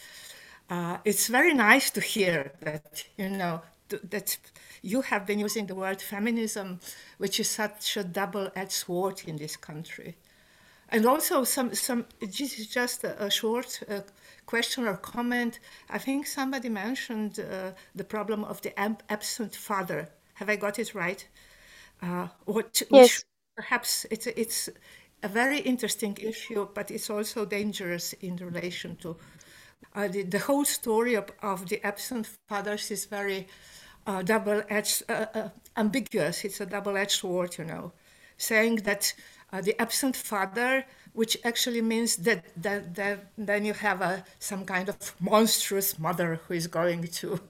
[0.70, 4.38] uh, it's very nice to hear that, you know, that
[4.82, 6.80] you have been using the word feminism,
[7.18, 10.16] which is such a double-edged sword in this country.
[10.90, 14.00] And also some, some this is just a, a short uh,
[14.46, 15.60] question or comment.
[15.90, 18.72] I think somebody mentioned uh, the problem of the
[19.10, 20.08] absent father.
[20.34, 21.26] Have I got it right?
[22.02, 23.24] Uh, what, yes.
[23.58, 24.68] Perhaps it's, it's
[25.24, 29.16] a very interesting issue, but it's also dangerous in relation to
[29.96, 33.48] uh, the, the whole story of, of the absent fathers is very
[34.06, 36.44] uh, double-edged, uh, uh, ambiguous.
[36.44, 37.92] It's a double-edged sword, you know,
[38.36, 39.12] saying that
[39.52, 44.64] uh, the absent father, which actually means that, that, that then you have a, some
[44.64, 47.40] kind of monstrous mother who is going to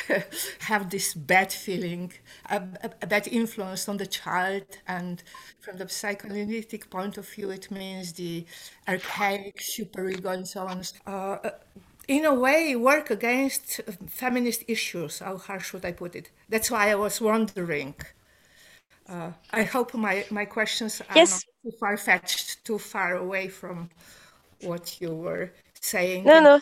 [0.60, 2.12] have this bad feeling,
[2.50, 2.62] a,
[3.02, 4.64] a, bad influence on the child.
[4.86, 5.22] And
[5.60, 8.46] from the psychoanalytic point of view, it means the
[8.88, 10.82] archaic superego and so on.
[11.06, 11.50] Uh,
[12.06, 15.20] in a way, work against feminist issues.
[15.20, 16.30] How, how should I put it?
[16.48, 17.94] That's why I was wondering
[19.08, 21.44] uh, I hope my, my questions are yes.
[21.64, 23.88] Too far fetched, too far away from
[24.60, 25.50] what you were
[25.80, 26.24] saying.
[26.24, 26.60] No, no.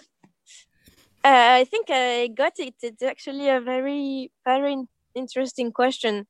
[1.24, 2.74] Uh, I think I got it.
[2.82, 4.76] It's actually a very, very
[5.14, 6.26] interesting question.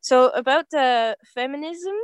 [0.00, 1.94] So about uh, feminism,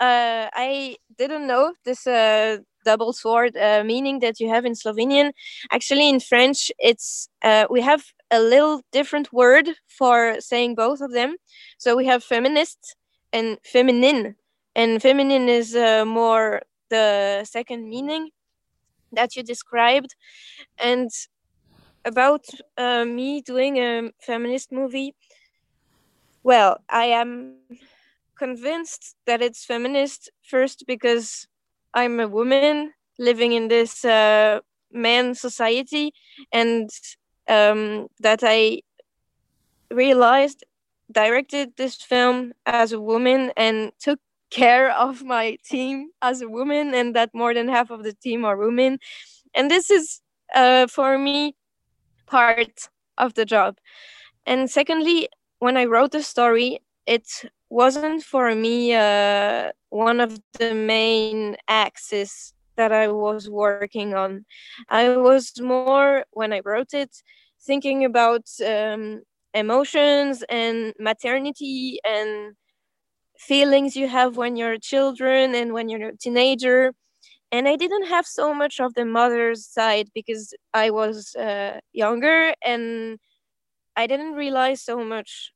[0.00, 5.32] uh, I didn't know this uh, double sword uh, meaning that you have in Slovenian.
[5.72, 11.12] Actually, in French, it's uh, we have a little different word for saying both of
[11.12, 11.36] them.
[11.78, 12.96] So we have feminist
[13.32, 14.36] and feminine,
[14.76, 16.60] and feminine is uh, more
[16.90, 18.30] the second meaning
[19.10, 20.14] that you described.
[20.78, 21.10] And
[22.04, 22.44] about
[22.76, 25.14] uh, me doing a feminist movie,
[26.44, 27.56] well, I am
[28.38, 31.48] convinced that it's feminist first because
[31.94, 34.60] I'm a woman living in this uh,
[34.92, 36.12] man society,
[36.52, 36.90] and
[37.48, 38.82] um, that I
[39.90, 40.64] realized
[41.10, 44.20] directed this film as a woman and took
[44.50, 48.44] care of my team as a woman and that more than half of the team
[48.44, 48.98] are women.
[49.54, 50.20] And this is
[50.54, 51.54] uh, for me
[52.26, 52.88] part
[53.18, 53.76] of the job.
[54.44, 55.28] And secondly
[55.58, 57.28] when i wrote the story it
[57.70, 64.44] wasn't for me uh, one of the main axes that i was working on.
[64.88, 67.14] I was more when i wrote it
[67.62, 69.22] thinking about um,
[69.54, 72.54] emotions and maternity and
[73.38, 76.92] feelings you have when you're children and when you're a teenager.
[77.52, 82.54] And i didn't have so much of the mother's side because i was uh, younger
[82.64, 83.18] and
[83.96, 85.52] i didn't realize so much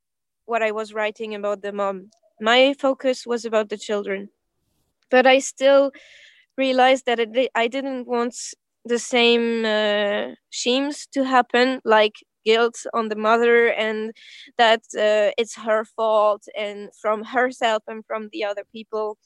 [0.46, 2.10] what i was writing about the mom.
[2.40, 4.30] My focus was about the children.
[5.10, 5.92] But i still
[6.56, 8.34] realized that it, i didn't want
[8.84, 14.12] the same uh, schemes to happen like guilt on the mother and
[14.58, 19.18] that uh, it's her fault and from herself and from the other people.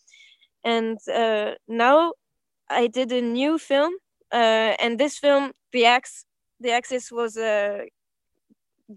[0.65, 2.13] And uh, now
[2.71, 3.93] i did a new film
[4.33, 6.25] uh, and this film the ax
[6.61, 7.83] the axis was uh,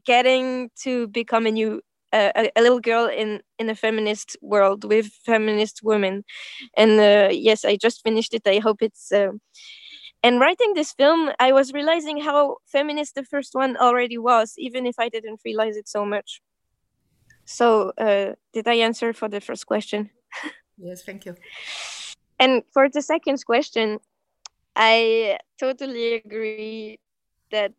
[0.06, 1.82] getting to become a new
[2.14, 6.24] uh, a, a, little girl in in a feminist world with feminist women.
[6.78, 8.48] And uh, yes i just finished it.
[8.48, 9.12] I hope it's
[10.28, 14.86] and writing this film i was realizing how feminist the first one already was even
[14.86, 16.42] if i didn't realize it so much.
[17.46, 20.10] So uh, did i answer for the first question?
[20.78, 21.34] Yes thank you.
[22.44, 24.00] And for the second question
[24.76, 24.98] i
[25.60, 27.00] totally agree
[27.52, 27.74] that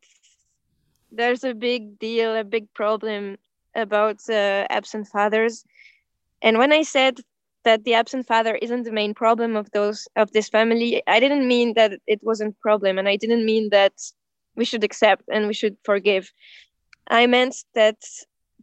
[1.19, 3.37] there's a big deal a big problem
[3.75, 5.65] about uh, absent fathers.
[6.41, 7.15] And when i said
[7.69, 11.03] that the absent father isn't the main problem of those of this family.
[11.07, 13.97] I didn't mean that it wasn't a problem and i didn't mean that
[14.59, 16.25] we should accept and we should forgive.
[17.21, 18.01] I meant that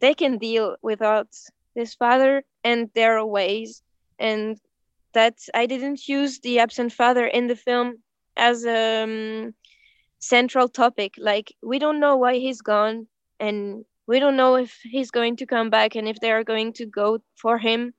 [0.02, 1.28] they can deal without
[1.76, 2.32] this father
[2.64, 3.70] and their ways
[4.18, 4.58] and
[5.18, 7.88] that i didn't use the absent father in the film
[8.48, 9.54] as a um,
[10.18, 11.12] central topic.
[11.30, 13.06] Like we don't know why he's gone
[13.38, 16.72] and we don't know if he's going to come back and if they are going
[16.80, 17.08] to go
[17.42, 17.94] for him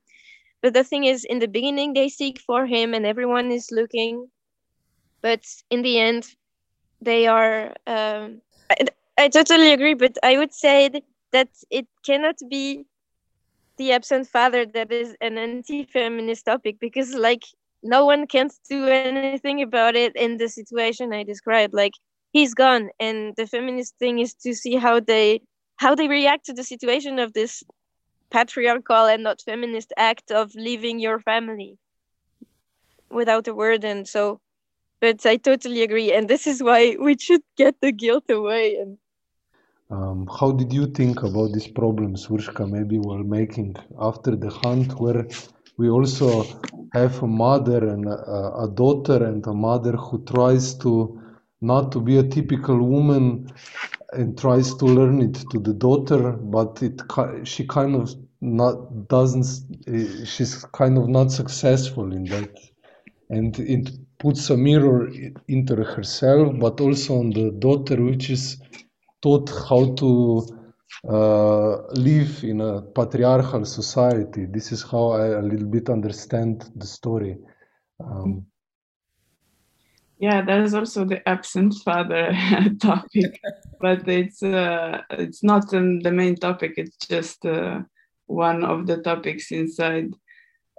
[0.62, 4.28] but the thing is in the beginning they seek for him and everyone is looking.
[5.22, 6.26] But in the end
[7.00, 8.40] they are um,
[8.70, 8.76] I,
[9.18, 10.90] I totally agree but i would say
[11.32, 12.86] that it cannot be
[13.78, 17.44] the absent father that is an anti-feminist topic because like
[17.82, 21.74] no one can do anything about it in the situation i described.
[21.74, 21.92] Like
[22.32, 25.40] he's gone and the feminist thing is to see how they
[25.76, 27.62] how they react to the situation of this
[28.30, 31.78] patriarchal and not feminist act of leaving your family
[33.10, 33.84] without a word.
[33.84, 34.40] And so
[35.00, 36.12] but i totally agree.
[36.12, 38.98] And this is why we should get the guilt away and
[39.90, 45.00] um, how did you think about these problems Urška, maybe while making after the hunt
[45.00, 45.26] where
[45.78, 46.44] we also
[46.92, 51.20] have a mother and a, a daughter and a mother who tries to
[51.60, 53.50] not to be a typical woman
[54.12, 57.00] and tries to learn it to the daughter but it
[57.44, 59.46] she kind of not doesn't
[60.24, 62.50] she's kind of not successful in that.
[63.30, 65.10] And it puts a mirror
[65.48, 68.56] into herself but also on the daughter which is
[69.20, 70.46] taught how to
[71.08, 74.46] uh, live in a patriarchal society.
[74.46, 77.36] This is how i a little bit understand the story.
[78.00, 78.46] Um,
[80.18, 82.32] yeah there's also the absent father
[82.80, 83.40] topic.
[83.80, 87.82] But it's uh, it's not um, the main topic it's just uh,
[88.26, 90.14] one of the topics inside.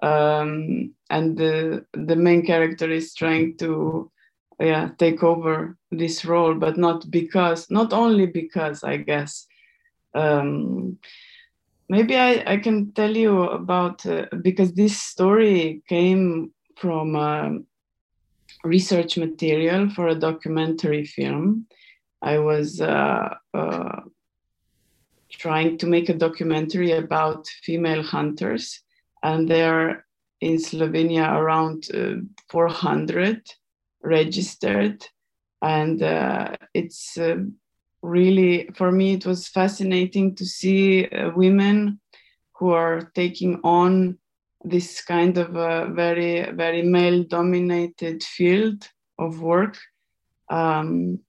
[0.01, 4.11] Um, and the the main character is trying to
[4.59, 9.47] yeah take over this role but not because not only because i guess.
[10.13, 10.97] Um,
[11.87, 17.65] maybe I, I can tell you about uh, because this story came from um,
[18.63, 21.67] research material for a documentary film.
[22.21, 24.01] I was uh, uh,
[25.31, 28.81] trying to make a documentary about female hunters,
[29.23, 30.05] and there are
[30.41, 33.41] in Slovenia around uh, 400
[34.01, 35.05] registered.
[35.61, 37.37] And uh, it's uh,
[38.01, 41.99] really, for me, it was fascinating to see uh, women
[42.55, 44.17] who are taking on
[44.63, 48.87] this kind of a very very male dominated field
[49.17, 49.77] of work
[50.49, 51.19] um,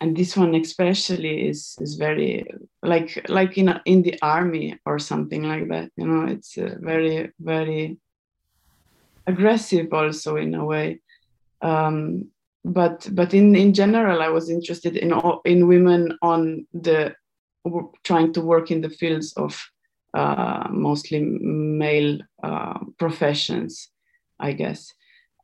[0.00, 2.46] and this one especially is is very
[2.82, 7.98] like like in in the army or something like that you know it's very very
[9.26, 11.00] aggressive also in a way.
[11.62, 12.30] Um,
[12.64, 15.12] but but in in general, I was interested in
[15.44, 17.14] in women on the
[18.02, 19.62] trying to work in the fields of
[20.14, 23.88] uh, mostly male uh, professions,
[24.38, 24.92] I guess.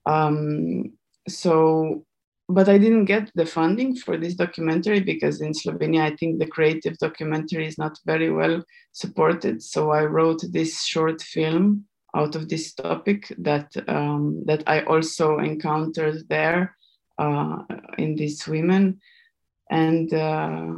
[0.07, 0.93] Um,
[1.29, 2.07] so,
[2.49, 6.47] but I didn't get the funding for this documentary because in Slovenia, I think the
[6.47, 8.63] creative documentary is not very well
[8.93, 9.63] supported.
[9.63, 15.39] So I wrote this short film out of this topic that um, that I also
[15.39, 16.77] encountered there
[17.19, 17.59] uh,
[17.99, 19.01] in these women,
[19.71, 20.73] and uh,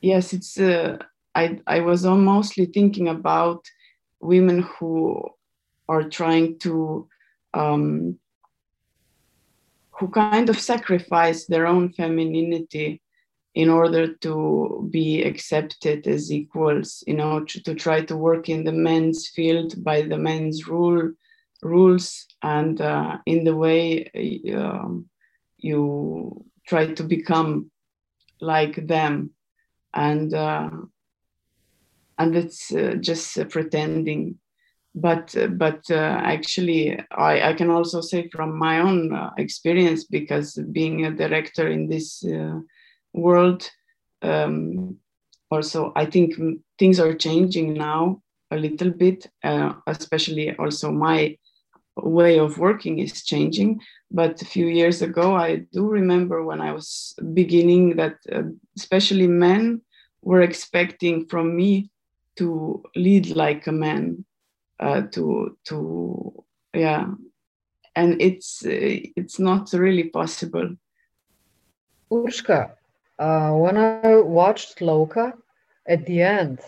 [0.00, 0.98] yes, it's uh,
[1.40, 3.60] I I was mostly thinking about
[4.20, 4.88] women who
[5.88, 6.72] are trying to
[7.54, 8.18] um,
[9.96, 13.02] who kind of sacrifice their own femininity
[13.54, 18.64] in order to be accepted as equals you know to, to try to work in
[18.64, 21.12] the men's field by the men's rule
[21.62, 23.82] rules and uh, in the way
[24.54, 25.08] um,
[25.58, 27.70] you try to become
[28.40, 29.30] like them.
[29.94, 30.70] And uh,
[32.18, 34.38] and it's uh, just uh, pretending.
[34.94, 40.04] But uh, but uh, actually I, I can also say from my own uh, experience
[40.04, 42.24] because being a director in this
[43.14, 43.70] world
[44.22, 44.96] um,
[45.50, 46.34] also i think
[46.78, 49.26] things are changing now a little bit
[49.86, 51.36] especially also my
[52.02, 53.80] way of working is changing.
[54.10, 58.44] But a few years ago i do remember when i was beginning that uh,
[58.76, 59.82] especially men
[60.22, 61.90] were expecting from me
[62.38, 64.24] to lead like a man
[64.80, 67.06] uh, to to yeah.
[67.94, 70.76] And it's uh, it's not really possible.
[72.10, 72.78] Urška
[73.18, 75.32] uh, when i watched loka
[75.86, 76.60] at the end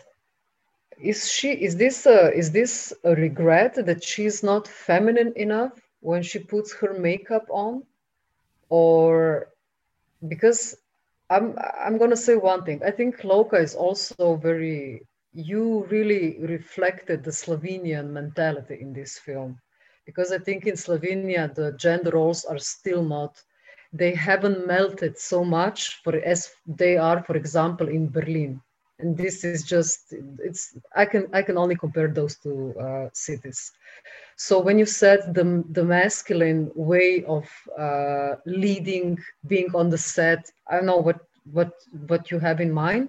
[1.00, 6.22] is she is this a, is this a regret that she's not feminine enough when
[6.22, 7.82] she puts her makeup on?
[8.68, 9.48] Or
[10.28, 10.76] because
[11.30, 12.82] i'm i'm going to say one thing.
[12.84, 19.56] I think loka is also very you really reflected the slovenian mentality in this film.
[20.06, 23.32] Because i think in slovenia the gender roles are still not
[23.92, 28.60] they haven't melted so much for as they are for example in berlin.
[29.00, 30.00] And this is just
[30.38, 33.72] it's i can i can only compare those two uh, cities.
[34.36, 37.44] So when you said the the masculine way of
[37.78, 41.20] uh, leading being on the set i don't know what
[41.52, 41.72] what
[42.08, 43.08] what you have in mind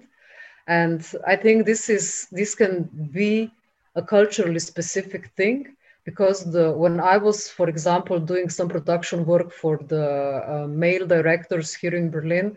[0.76, 1.00] and
[1.32, 2.06] i think this is
[2.38, 2.74] this can
[3.20, 3.32] be
[3.96, 5.58] a culturally specific thing
[6.04, 10.06] because the when i was for example doing some production work for the
[10.54, 12.48] uh, male directors here in berlin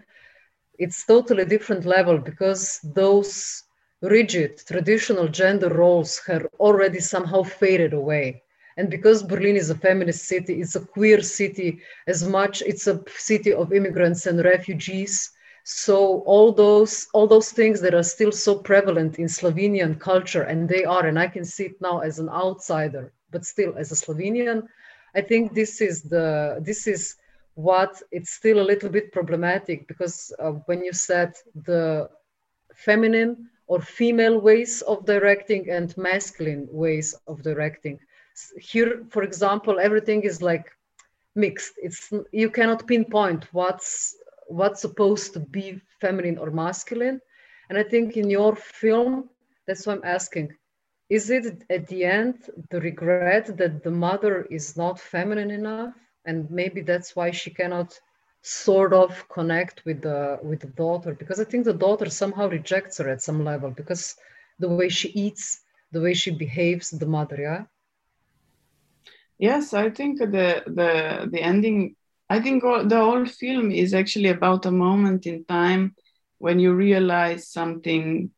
[0.77, 3.63] it's totally different level because those
[4.01, 8.41] rigid traditional gender roles have already somehow faded away.
[8.77, 13.01] And because berlin is a feminist city it's a queer city as much it's a
[13.17, 15.31] city of immigrants and refugees
[15.65, 20.69] so all those all those things that are still so prevalent in slovenian culture and
[20.69, 23.95] they are and i can see it now as an outsider but still as a
[23.95, 24.63] slovenian
[25.15, 27.15] i think this is the this is
[27.55, 32.09] what it's still a little bit problematic because uh, when you said the
[32.75, 37.99] feminine or female ways of directing and masculine ways of directing.
[38.59, 40.71] Here for example everything is like
[41.35, 41.73] mixed.
[41.77, 44.15] It's you cannot pinpoint what's
[44.47, 47.19] what's supposed to be feminine or masculine.
[47.69, 49.29] And i think in your film
[49.67, 50.49] that's why i'm asking
[51.09, 55.93] is it at the end the regret that the mother is not feminine enough?
[56.25, 57.99] And maybe that's why she cannot
[58.41, 62.99] sort of connect with the with the daughter because i think the daughter somehow rejects
[62.99, 64.15] her at some level because
[64.59, 67.63] the way she eats the way she behaves the mother yeah?
[69.39, 71.95] Yes i think the the the ending
[72.29, 75.95] i think the whole film is actually about a moment in time
[76.39, 78.29] when you realize something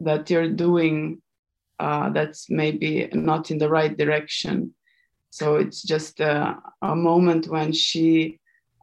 [0.00, 1.20] that you're doing
[1.78, 4.74] uh, that's maybe not in the right direction
[5.34, 8.38] so it's just a, a moment when she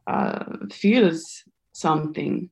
[0.06, 2.50] uh, feels something,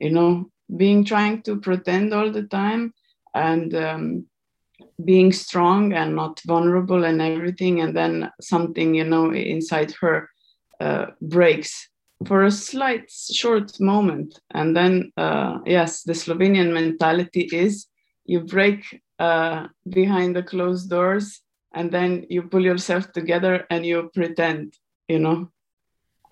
[0.00, 2.92] you know, being trying to pretend all the time
[3.36, 4.26] and um,
[5.04, 7.80] being strong and not vulnerable and everything.
[7.82, 10.28] And then something, you know, inside her
[10.80, 11.88] uh, breaks
[12.26, 14.40] for a slight short moment.
[14.52, 17.86] And then, uh, yes, the Slovenian mentality is
[18.24, 18.84] you break
[19.18, 21.40] uh, behind the closed doors
[21.76, 24.74] and then you pull yourself together and you pretend
[25.08, 25.48] you know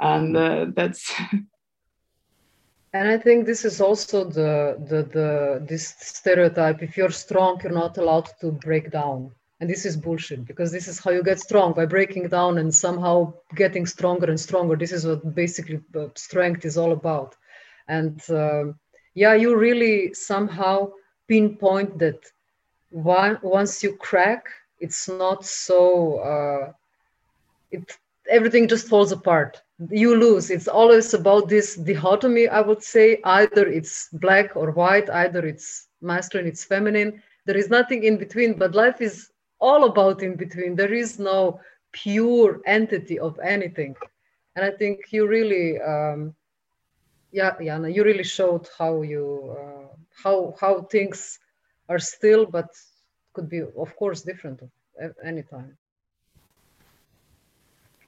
[0.01, 1.13] and uh, that's
[2.93, 7.73] and i think this is also the the the this stereotype if you're strong you're
[7.73, 9.31] not allowed to break down
[9.61, 12.75] and this is bullshit because this is how you get strong by breaking down and
[12.75, 14.77] somehow getting stronger and stronger.
[14.77, 17.37] This is what basically uh, strength is all about.
[17.89, 18.73] And uh,
[19.15, 20.91] yeah you really somehow
[21.29, 22.21] pinpoint that
[22.91, 24.45] one, once you crack
[24.81, 26.73] it's not so uh,
[27.71, 27.97] it
[28.31, 29.63] everything just falls apart.
[29.91, 30.51] You lose.
[30.51, 33.21] It's always about this dichotomy i would say.
[33.25, 37.23] Either it's black or white either it's masculine it's feminine.
[37.47, 39.31] There is nothing in between but life is
[39.69, 40.77] all about in between.
[40.77, 41.61] There is no
[41.93, 43.95] pure entity of anything.
[44.55, 46.35] And I think you really, um,
[47.33, 49.27] yeah, Jana, you really showed how you,
[49.59, 49.89] uh,
[50.23, 51.39] how, how things
[51.89, 52.69] are still, but
[53.33, 54.61] could be, of course, different
[55.01, 55.77] at any time.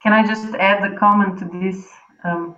[0.03, 1.89] Can I just add a comment to this?
[2.23, 2.55] Um,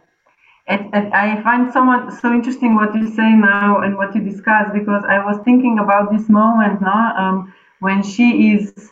[0.67, 4.65] and, and I find someone so interesting what you say now and what you discuss
[4.71, 8.91] because I was thinking about this moment now um, when she is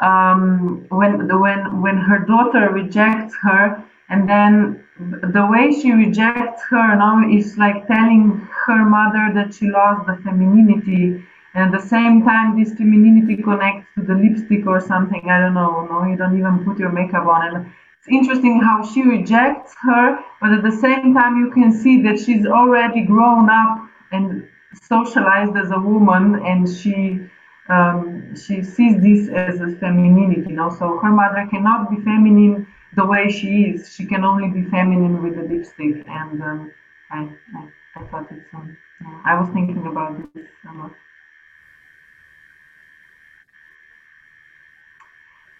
[0.00, 6.62] um, when the when when her daughter rejects her and then the way she rejects
[6.70, 11.24] her now is like telling her mother that she lost the femininity.
[11.54, 15.28] And at the same time this femininity connects to the lipstick or something.
[15.30, 16.04] I don't know no?
[16.04, 17.54] You don't even put your makeup on.
[17.54, 17.66] And
[17.98, 22.18] it's interesting how she rejects her but at the same time you can see that
[22.18, 24.48] she's already grown up and
[24.82, 27.28] socialized as a woman and she
[27.68, 30.70] um, she sees this as a femininity, you know.
[30.70, 33.92] So her mother cannot be feminine the way she is.
[33.94, 36.06] She can only be feminine with the lipstick.
[36.08, 36.70] And um,
[37.10, 38.54] I, I, I, thought it's.
[38.54, 38.76] Um,
[39.24, 40.92] I was thinking about this a lot.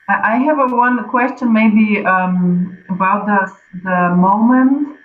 [0.08, 3.52] I have a one question maybe um, about the
[3.84, 4.97] the moment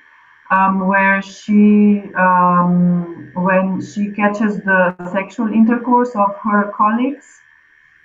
[0.54, 7.41] um, where she, um, when she catches the sexual intercourse of her colleagues,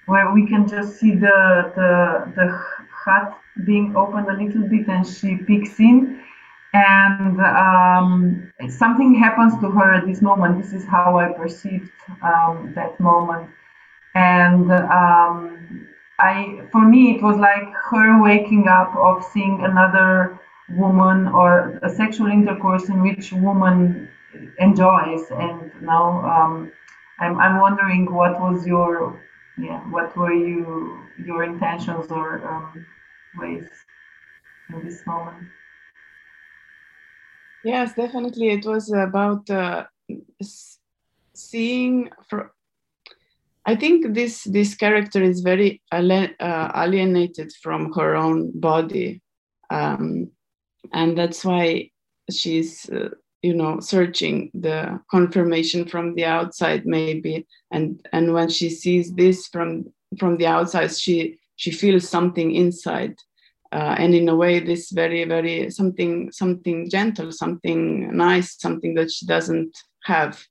[0.07, 2.47] where we can just see the, the, the
[3.05, 6.23] hut being opened a little bit and she peeks in
[6.73, 10.63] and um, something happens to her at this moment.
[10.63, 11.91] This is how I perceived
[12.23, 13.51] um, that moment.
[14.15, 15.89] And um,
[16.19, 20.39] I, for me, it was like her waking up of seeing another
[20.71, 24.09] woman or a sexual intercourse in which woman
[24.59, 26.73] enjoys and now um,
[27.21, 29.21] I'm, I'm wondering what was your
[29.57, 32.87] yeah what were you your intentions or um,
[33.39, 33.69] ways
[34.71, 35.49] in this moment?
[37.65, 38.49] Yes definitely.
[38.51, 39.87] It was about uh,
[41.35, 42.53] seeing for
[43.65, 49.21] I think this this character is very uh, alienated from her own body.
[49.71, 50.31] Um,
[50.93, 51.91] and that's why
[52.31, 53.11] she's uh,
[53.43, 57.47] you know searching the confirmation from the outside maybe.
[57.71, 59.87] And and when she sees this from
[60.19, 63.17] from the outside she she feels something inside.
[63.71, 69.11] Uh, and in a way this very very something something gentle something nice something that
[69.11, 70.43] she doesn't have.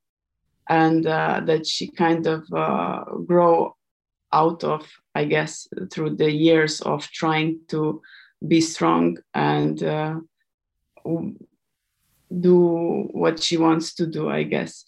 [0.69, 3.77] And uh, that she kind of uh, grow
[4.33, 4.85] out of
[5.15, 8.01] i guess through the years of trying to
[8.45, 10.15] be strong and uh,
[12.39, 14.83] do what she wants to do, I guess.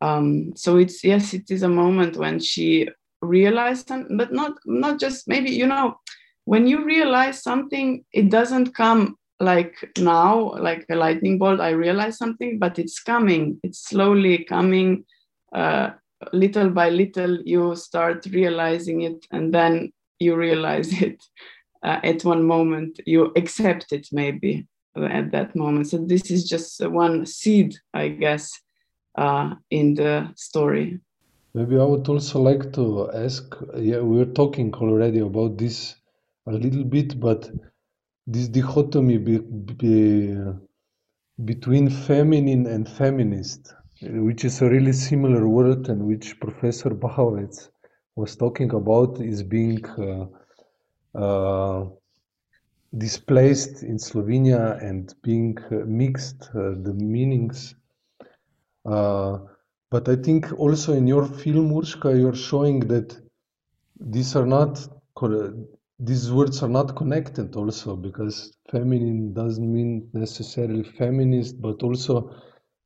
[0.00, 2.88] Um, so it's yes, it is a moment when she
[3.20, 5.96] realized, something, but not not just maybe you know
[6.44, 11.60] when you realize something, it doesn't come like now, like a lightning bolt.
[11.60, 13.60] I realize something, but it's coming.
[13.62, 15.04] It's slowly coming.
[15.52, 15.90] Uh,
[16.32, 21.22] little by little, you start realizing it, and then you realize it
[21.82, 24.66] uh, at one moment you accept it maybe
[24.96, 25.88] at that moment.
[25.88, 28.60] So this is just one seed i guess
[29.16, 31.00] uh, in the story.
[31.54, 33.44] Maybe i would also like to ask
[33.76, 35.96] yeah we are talking already about this
[36.46, 37.50] a little bit but
[38.26, 40.34] this dichotomy be, be,
[41.44, 47.68] between feminine and feminist which is a really similar word and which professor Bahovec
[48.16, 50.26] was talking about is being uh, uh,
[52.96, 57.74] displaced in Slovenia and being uh, mixed uh, the meanings.
[58.84, 59.38] Uh,
[59.90, 63.16] but I think also in your film, Urška, you're showing that
[64.00, 64.88] these are not
[66.00, 72.34] these words are not connected also because feminine doesn't mean necessarily feminist, but also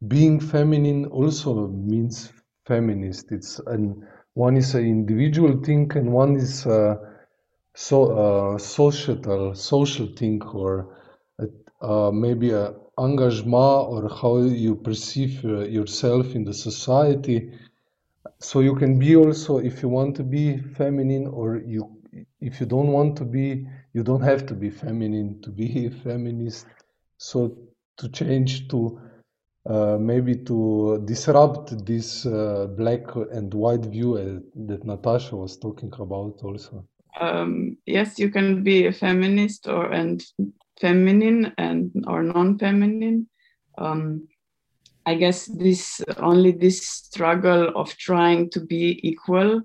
[0.07, 2.31] being feminine also means
[2.67, 3.33] feminist.
[3.33, 4.05] It's and
[4.35, 6.97] one is an individual thing and one is uh,
[7.77, 10.73] so uh, social social thing or
[11.83, 17.39] uh, maybe a engagement or how you perceive uh, yourself in the society
[18.41, 21.97] so you can be also if you want to be feminine or you
[22.41, 26.67] if you don't want to be, you don't have to be feminine to be feminist.
[27.19, 27.57] So
[27.99, 29.01] to change to
[29.69, 35.93] uh, maybe to disrupt this uh, black and white view uh, that Natasha was talking
[35.99, 36.87] about also.
[37.19, 40.23] Um, yes, you can be a feminist or and
[40.81, 43.29] feminine and or non-feminine.
[43.79, 44.29] Um,
[45.07, 49.63] I guess this only this struggle of trying to be equal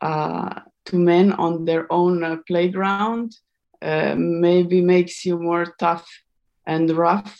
[0.00, 3.36] uh, to men on their own uh, playground
[3.82, 6.08] uh, maybe makes you more tough
[6.66, 7.38] and rough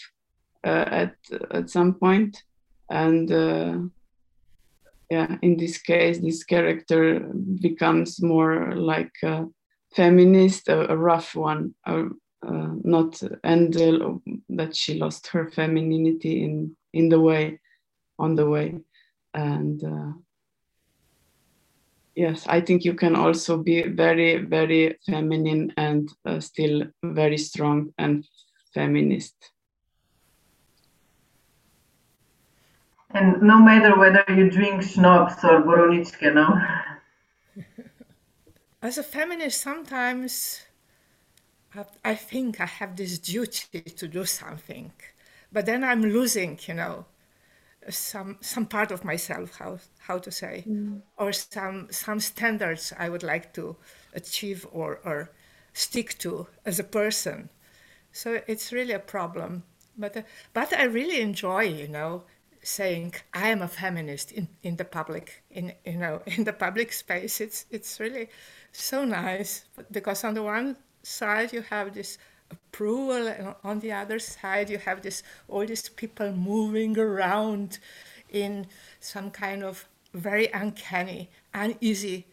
[0.67, 1.15] uh, at
[1.53, 2.43] at some point
[2.91, 3.79] and uh,
[5.15, 7.01] yeah in this case this character
[7.61, 9.47] becomes more like a
[9.97, 12.05] feminist a, a rough one uh,
[12.95, 13.75] not and
[14.49, 17.59] that she lost her femininity in in the way
[18.19, 18.79] on the way.
[19.35, 20.13] And uh,
[22.15, 27.93] yes i think you can also be very very feminine and uh, still very strong
[27.99, 28.25] and
[28.73, 29.35] feminist
[33.15, 36.47] and no matter whether you drink schnapps or Borovničke no
[38.83, 40.63] as a feminist sometimes
[42.05, 44.93] I think I have this duty to do something
[45.55, 47.07] but then I'm losing, you know,
[47.89, 51.01] some some part of myself, how how to say, mm.
[51.17, 53.77] or some some standards I would like to
[54.15, 55.31] achieve or or
[55.73, 57.51] stick to as a person.
[58.11, 59.63] So it's really a problem.
[59.97, 62.25] But uh, but I really enjoy, you know,
[62.65, 66.93] saying I am a feminist in, in the public in you know in the public
[66.93, 67.41] space.
[67.41, 68.29] It's it's really
[68.73, 72.19] so nice because on the one side you have this
[72.51, 77.79] approval and on the other side you have this all these people moving around
[78.31, 78.67] in
[79.01, 82.27] some kind of very uncanny uneasy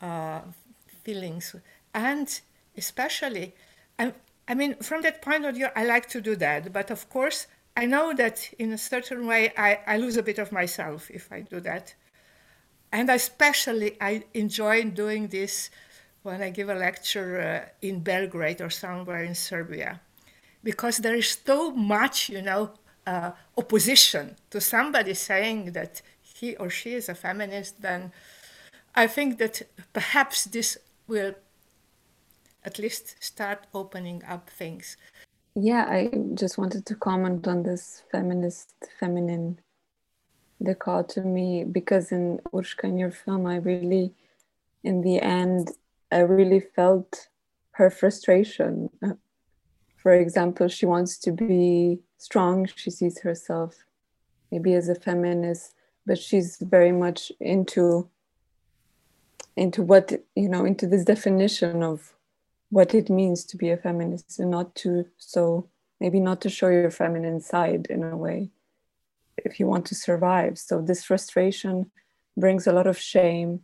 [0.00, 0.40] uh,
[1.02, 1.54] feelings
[1.94, 2.40] and
[2.76, 3.54] especially
[3.98, 4.12] I,
[4.48, 7.46] I mean from that point of view i like to do that but of course
[7.76, 11.30] i know that in a certain way i, I lose a bit of myself if
[11.32, 11.94] i do that
[12.92, 15.70] and I especially i enjoy doing this
[16.24, 20.00] when I give a lecture uh, in Belgrade or somewhere in Serbia,
[20.64, 22.70] because there is so much, you know,
[23.06, 28.10] uh, opposition to somebody saying that he or she is a feminist, then
[28.94, 29.62] I think that
[29.92, 31.34] perhaps this will
[32.64, 34.96] at least start opening up things.
[35.56, 39.60] Yeah, I just wanted to comment on this feminist, feminine
[40.58, 44.12] the dichotomy because in Urška, in your film, I really,
[44.82, 45.70] in the end,
[46.10, 47.28] I really felt
[47.72, 48.90] her frustration.
[49.96, 52.66] For example, she wants to be strong.
[52.74, 53.84] She sees herself
[54.50, 55.74] maybe as a feminist,
[56.04, 58.08] but she's very much into
[59.56, 62.14] into what you know into this definition of
[62.70, 65.68] what it means to be a feminist and not to so
[66.00, 68.50] maybe not to show your feminine side in a way
[69.38, 70.58] if you want to survive.
[70.58, 71.90] So this frustration
[72.36, 73.60] brings a lot of shame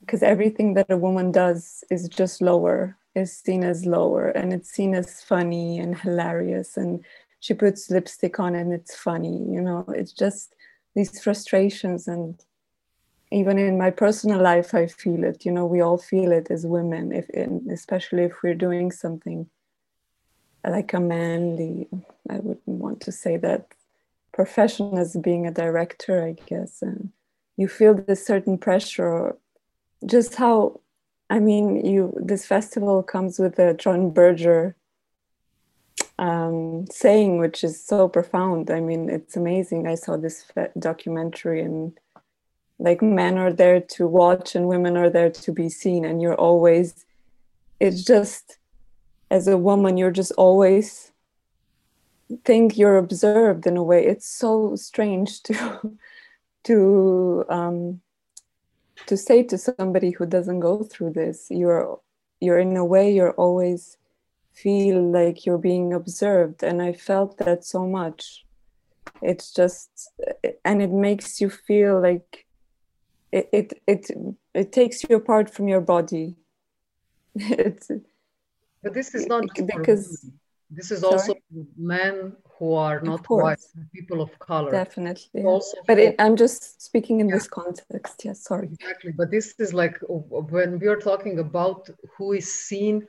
[0.00, 4.70] because everything that a woman does is just lower is seen as lower and it's
[4.70, 7.04] seen as funny and hilarious and
[7.40, 9.84] she puts lipstick on and it's funny you know?
[9.88, 10.54] It's just
[10.94, 12.40] these frustrations and
[13.30, 16.66] even in my personal life i feel it you know we all feel it as
[16.66, 17.28] women if
[17.70, 19.48] especially if we're doing something
[20.66, 21.88] like a manly
[22.30, 23.66] i wouldn't want to say that
[24.32, 27.10] profession as being a director i guess and
[27.56, 29.36] you feel this certain pressure
[30.06, 30.80] just how
[31.30, 34.76] I mean, you this festival comes with a John Berger
[36.18, 38.70] um, saying, which is so profound.
[38.70, 39.86] I mean, it's amazing.
[39.86, 40.44] I saw this
[40.78, 41.98] documentary, and
[42.78, 46.34] like men are there to watch, and women are there to be seen, and you're
[46.34, 47.04] always.
[47.80, 48.58] It's just
[49.30, 51.10] as a woman, you're just always
[52.44, 54.06] think you're observed in a way.
[54.06, 55.96] It's so strange to
[56.64, 58.00] to um,
[59.06, 62.00] to say to somebody who doesn't go through this you're
[62.40, 63.96] you're in a way you're always
[64.52, 68.44] feel like you're being observed and i felt that so much
[69.20, 70.12] it's just
[70.64, 72.43] and it makes you feel like
[73.38, 74.02] it it it,
[74.54, 76.36] it takes you apart from your body
[77.34, 77.90] it's
[78.82, 80.30] but this is not because
[80.70, 81.66] this is also Sorry?
[81.76, 83.58] men who are not white,
[83.92, 84.70] people of color.
[84.70, 85.42] Definitely.
[85.42, 87.36] Also but it, I'm just speaking in yeah.
[87.36, 88.24] this context.
[88.24, 88.68] Yes, sorry.
[88.72, 89.12] Exactly.
[89.12, 93.06] But this is like when we are talking about who is seen,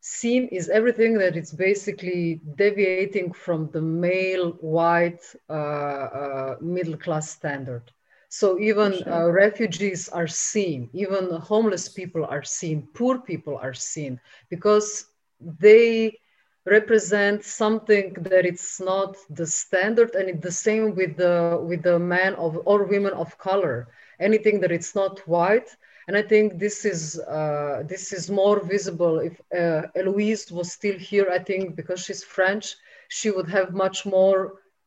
[0.00, 7.30] seen is everything that it's basically deviating from the male white uh, uh, middle class
[7.30, 7.92] standard.
[8.28, 9.10] So even Sure.
[9.10, 14.20] uh, refugees are seen, even homeless people are seen, poor people are seen
[14.50, 15.06] because
[15.40, 16.18] they
[16.66, 21.98] represent something that it's not the standard and it's the same with the with the
[21.98, 23.86] men of or women of color
[24.20, 25.68] anything that it's not white
[26.08, 30.98] and i think this is uh, this is more visible if uh, eloise was still
[31.10, 32.76] here i think because she's french
[33.08, 34.40] she would have much more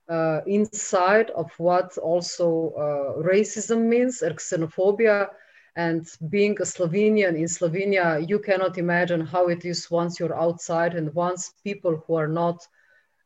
[0.10, 5.30] uh, insight of what also uh, racism means or xenophobia
[5.76, 10.96] and being a Slovenian in Slovenia, you cannot imagine how it is once you're outside
[10.96, 12.68] and once people who are not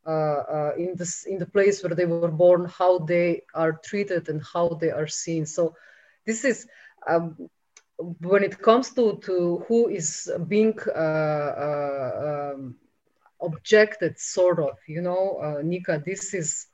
[0.05, 4.27] uh, uh, in this in the place where they were born, how they are treated
[4.27, 5.45] and how they are seen.
[5.45, 5.75] So
[6.25, 6.67] this is
[7.07, 7.49] um,
[8.19, 12.75] when it comes to to who is being uh, uh, um,
[13.41, 14.77] objected, sort of.
[14.87, 16.67] You know, uh, Nika, this is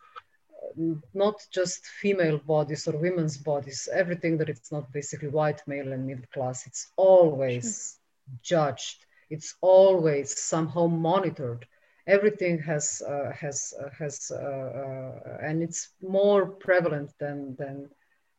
[1.14, 6.06] not just female bodies or women's bodies, everything that it's not basically white, male, and
[6.06, 8.00] middle class, it's always
[8.42, 9.06] judged.
[9.30, 11.66] It's always somehow monitored.
[12.08, 17.90] Everything has uh, has uh, has uh, uh, and it's more prevalent than than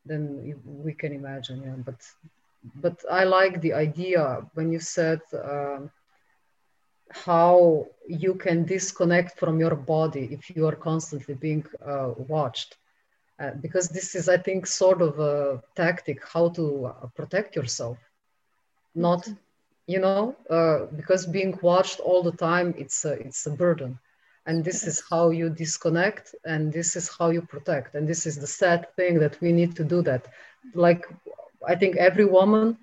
[0.04, 1.62] than we can imagine.
[1.62, 2.00] Yeah, but
[2.76, 5.20] but I like the idea when you said.
[5.32, 5.90] Um,
[7.10, 12.76] how you can disconnect from your body if you are constantly being uh, watched.
[13.40, 17.98] Uh, because this is, I think, sort of a tactic how to uh, protect yourself.
[18.94, 19.28] Not,
[19.86, 23.98] you know, uh, because being watched all the time, it's a, it's a burden.
[24.46, 27.94] And this is how you disconnect and this is how you protect.
[27.94, 30.26] And this is the sad thing that we need to do that.
[30.74, 31.04] Like,
[31.68, 32.76] I think every woman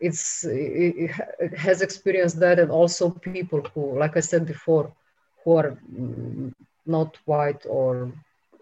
[0.00, 4.92] it's it, it has experienced that and also people who like i said before
[5.44, 6.52] who are mm,
[6.86, 8.12] not white or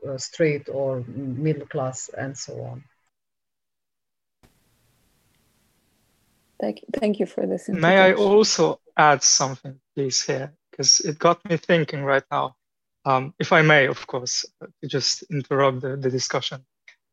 [0.08, 2.82] uh, straight or middle class and so on
[6.58, 6.88] Thank, you.
[6.94, 7.68] thank you for this.
[7.68, 10.54] May I also add something, please, here?
[10.70, 12.56] Because it got me thinking right now.
[13.04, 16.64] Um, if I may, of course, uh, to just interrupt the, the discussion.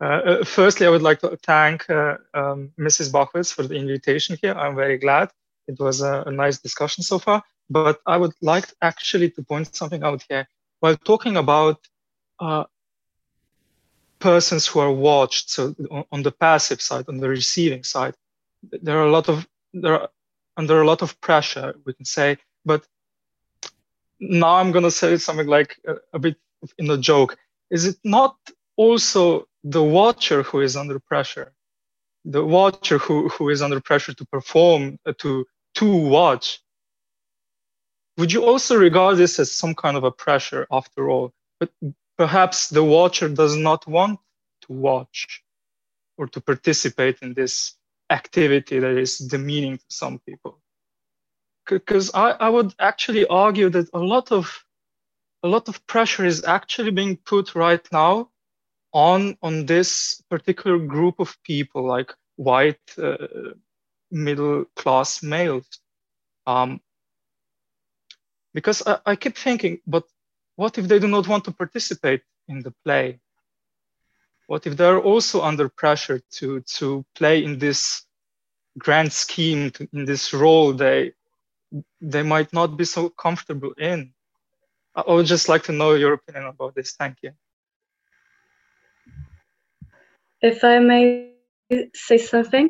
[0.04, 3.10] Uh, uh, firstly, I would like to thank uh, um, Mrs.
[3.10, 4.54] Bahovec for the invitation here.
[4.54, 5.30] I'm very glad.
[5.70, 7.41] It was a, a, nice discussion so far.
[7.70, 10.45] But I would like actually to point something out here.
[10.82, 11.88] While talking about
[12.38, 12.66] uh,
[14.20, 18.16] persons who are watched, so on, on the passive side, on the receiving side,
[18.62, 20.10] there are a lot of there are
[20.58, 22.38] under a lot of pressure, we can say.
[22.66, 22.86] But
[24.20, 26.36] now I'm going to say something like a, a bit
[26.78, 27.38] in a joke.
[27.70, 28.36] Is it not
[28.76, 31.53] also the watcher who is under pressure,
[32.26, 35.45] the watcher who, who is under pressure to perform, uh, to,
[35.76, 36.61] to watch,
[38.18, 41.34] would you also regard this as some kind of a pressure after all?
[41.59, 41.72] But
[42.18, 44.20] perhaps the watcher does not want
[44.61, 45.43] to watch
[46.18, 47.76] or to participate in this
[48.09, 50.59] activity that is demeaning to some people.
[51.66, 54.64] Because I, I would actually argue that a lot of
[55.41, 58.30] a lot of pressure is actually being put right now
[58.94, 63.18] on on this particular group of people like white uh,
[64.12, 65.68] middle class males
[66.46, 66.80] um,
[68.54, 70.04] because I, I keep thinking but
[70.56, 73.20] what if they do not want to participate in the play?
[74.46, 78.06] What if they're also under pressure to to play in this
[78.78, 81.14] grand scheme to, in this role they
[82.02, 84.14] they might not be so comfortable in?
[84.96, 86.94] I would just like to know your opinion about this.
[86.94, 87.32] Thank you
[90.44, 92.70] if I may say something,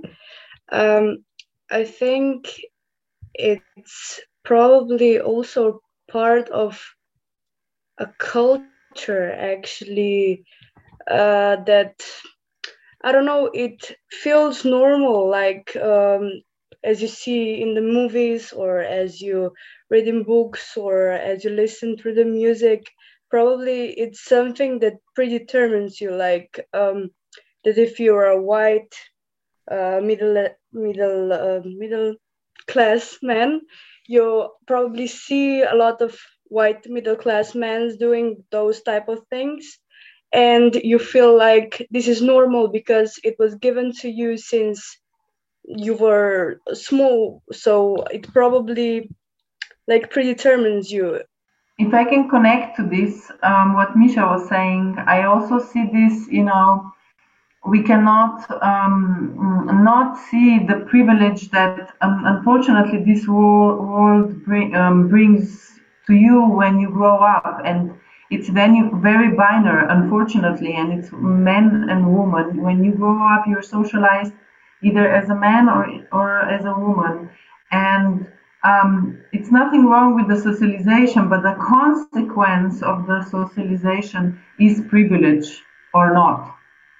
[0.71, 1.23] um,
[1.71, 2.47] I think
[3.35, 6.79] it's probably also part of
[7.99, 10.11] a culture actually
[11.09, 11.95] uh, that
[13.03, 16.41] I don't know, it feels normal, like um,
[16.83, 19.53] as you see in the movies or as you
[19.89, 22.83] read in books or as you listen to the music.
[23.29, 27.11] Probably it's something that predetermines you, like um,
[27.63, 28.93] that if you're a white
[29.69, 32.15] uh, middle middle uh, middle
[32.67, 33.61] class man,
[34.07, 39.79] you probably see a lot of white middle class men doing those type of things,
[40.33, 44.97] and you feel like this is normal because it was given to you since
[45.65, 47.41] you were small.
[47.51, 49.09] So it probably
[49.87, 51.21] like predetermines you.
[51.79, 56.27] If I can connect to this, um, what Misha was saying, I also see this,
[56.27, 56.92] you know
[57.65, 65.79] we cannot um, not see the privilege that um, unfortunately this world, bring, um, brings
[66.07, 67.93] to you when you grow up and
[68.29, 72.61] it's very very binary, unfortunately, and it's men and women.
[72.61, 74.33] When you grow up, you're socialized
[74.81, 77.29] either as a man or or as a woman,
[77.71, 78.25] and
[78.63, 85.61] um, it's nothing wrong with the socialization, but the consequence of the socialization is privilege
[85.93, 86.55] or not.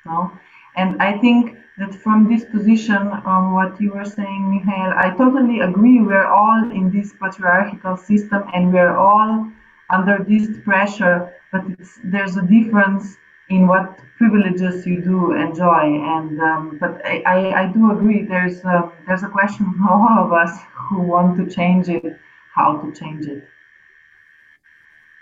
[0.06, 0.32] No?
[0.76, 5.60] And I think that from this position, um, what you were saying, Michael, I totally
[5.60, 6.02] agree.
[6.02, 9.48] We're all in this patriarchal system and we're all
[9.90, 11.64] under this pressure, but
[12.04, 13.18] there's a difference
[13.50, 15.86] in what privileges you do enjoy.
[16.16, 18.24] And um, but I, I, I, do agree.
[18.24, 22.18] There's a, there's a question for all of us who want to change it,
[22.56, 23.44] how to change it.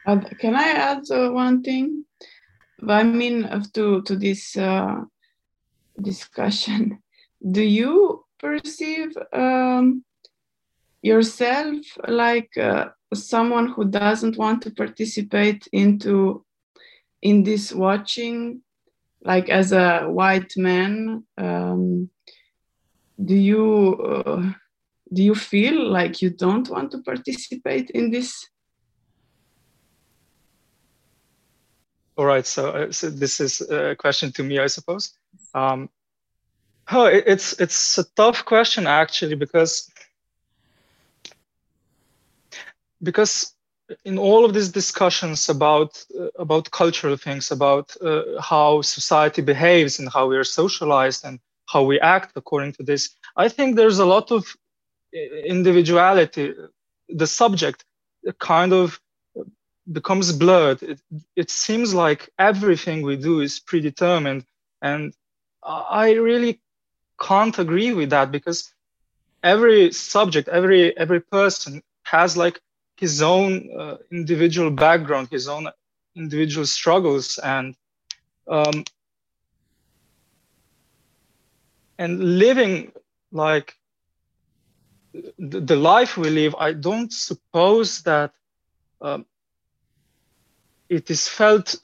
[0.06, 2.06] Uh, can I add uh, one thing?
[2.88, 5.02] I mean, to to this uh,
[6.00, 7.00] discussion,
[7.52, 10.04] do you perceive um,
[11.02, 11.78] yourself
[12.08, 16.46] like uh, someone who doesn't want to participate into
[17.22, 18.62] in this watching?
[19.24, 22.10] Like as a white man um,
[23.24, 24.52] do you uh,
[25.14, 28.48] do you feel like you don't want to participate in this?
[32.18, 35.14] All right so, uh, so this is a question to me i suppose
[35.54, 35.90] um,
[36.92, 39.92] oh it, it's it's a tough question actually because
[43.04, 43.54] because
[44.06, 50.00] in all of these discussions about uh, about cultural things, about uh, how society behaves
[50.00, 54.00] and how we are socialized and how we act according to this, I think there's
[54.00, 54.46] a lot of
[55.16, 56.54] uh, individuality.
[57.10, 57.84] The subject
[58.40, 59.00] kind of
[59.92, 60.82] becomes blurred.
[60.84, 61.02] It,
[61.36, 64.46] it seems like everything we do is predetermined,
[64.82, 65.14] and
[65.64, 66.60] I really
[67.20, 68.74] can't agree with that because
[69.44, 72.60] every subject, every every person has like
[72.98, 75.68] his own uh, individual background, his own
[76.16, 77.76] individual struggles, and
[78.48, 78.84] um,
[81.98, 82.92] and living
[83.32, 83.76] like
[85.14, 86.56] the, the, life we live.
[86.58, 88.34] I don't suppose that
[89.02, 89.26] um,
[90.90, 91.76] it is felt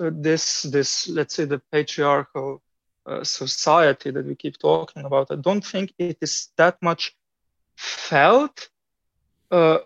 [0.00, 2.62] uh, this this let's say the patriarchal
[3.08, 5.30] uh, society that we keep talking about.
[5.30, 7.16] I don't think it is that much
[7.76, 8.68] felt.
[9.50, 9.78] Uh,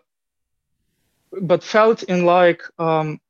[1.40, 3.20] but felt in like um,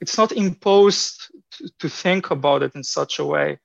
[0.00, 3.58] it's not imposed to, to think about it in such a way.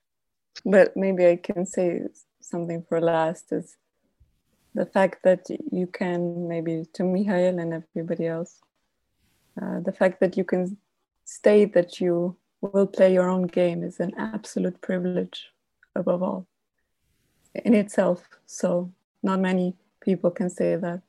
[0.64, 2.02] But maybe I can say
[2.40, 3.76] something for last is
[4.74, 8.60] the fact that you can maybe to Mihail and everybody else,
[9.60, 10.76] uh, the fact that you can
[11.24, 12.36] state that you
[12.72, 15.50] will play your own game is an absolute privilege
[15.94, 16.46] above all
[17.54, 18.28] in itself.
[18.46, 18.92] So
[19.22, 21.02] not many people can say that.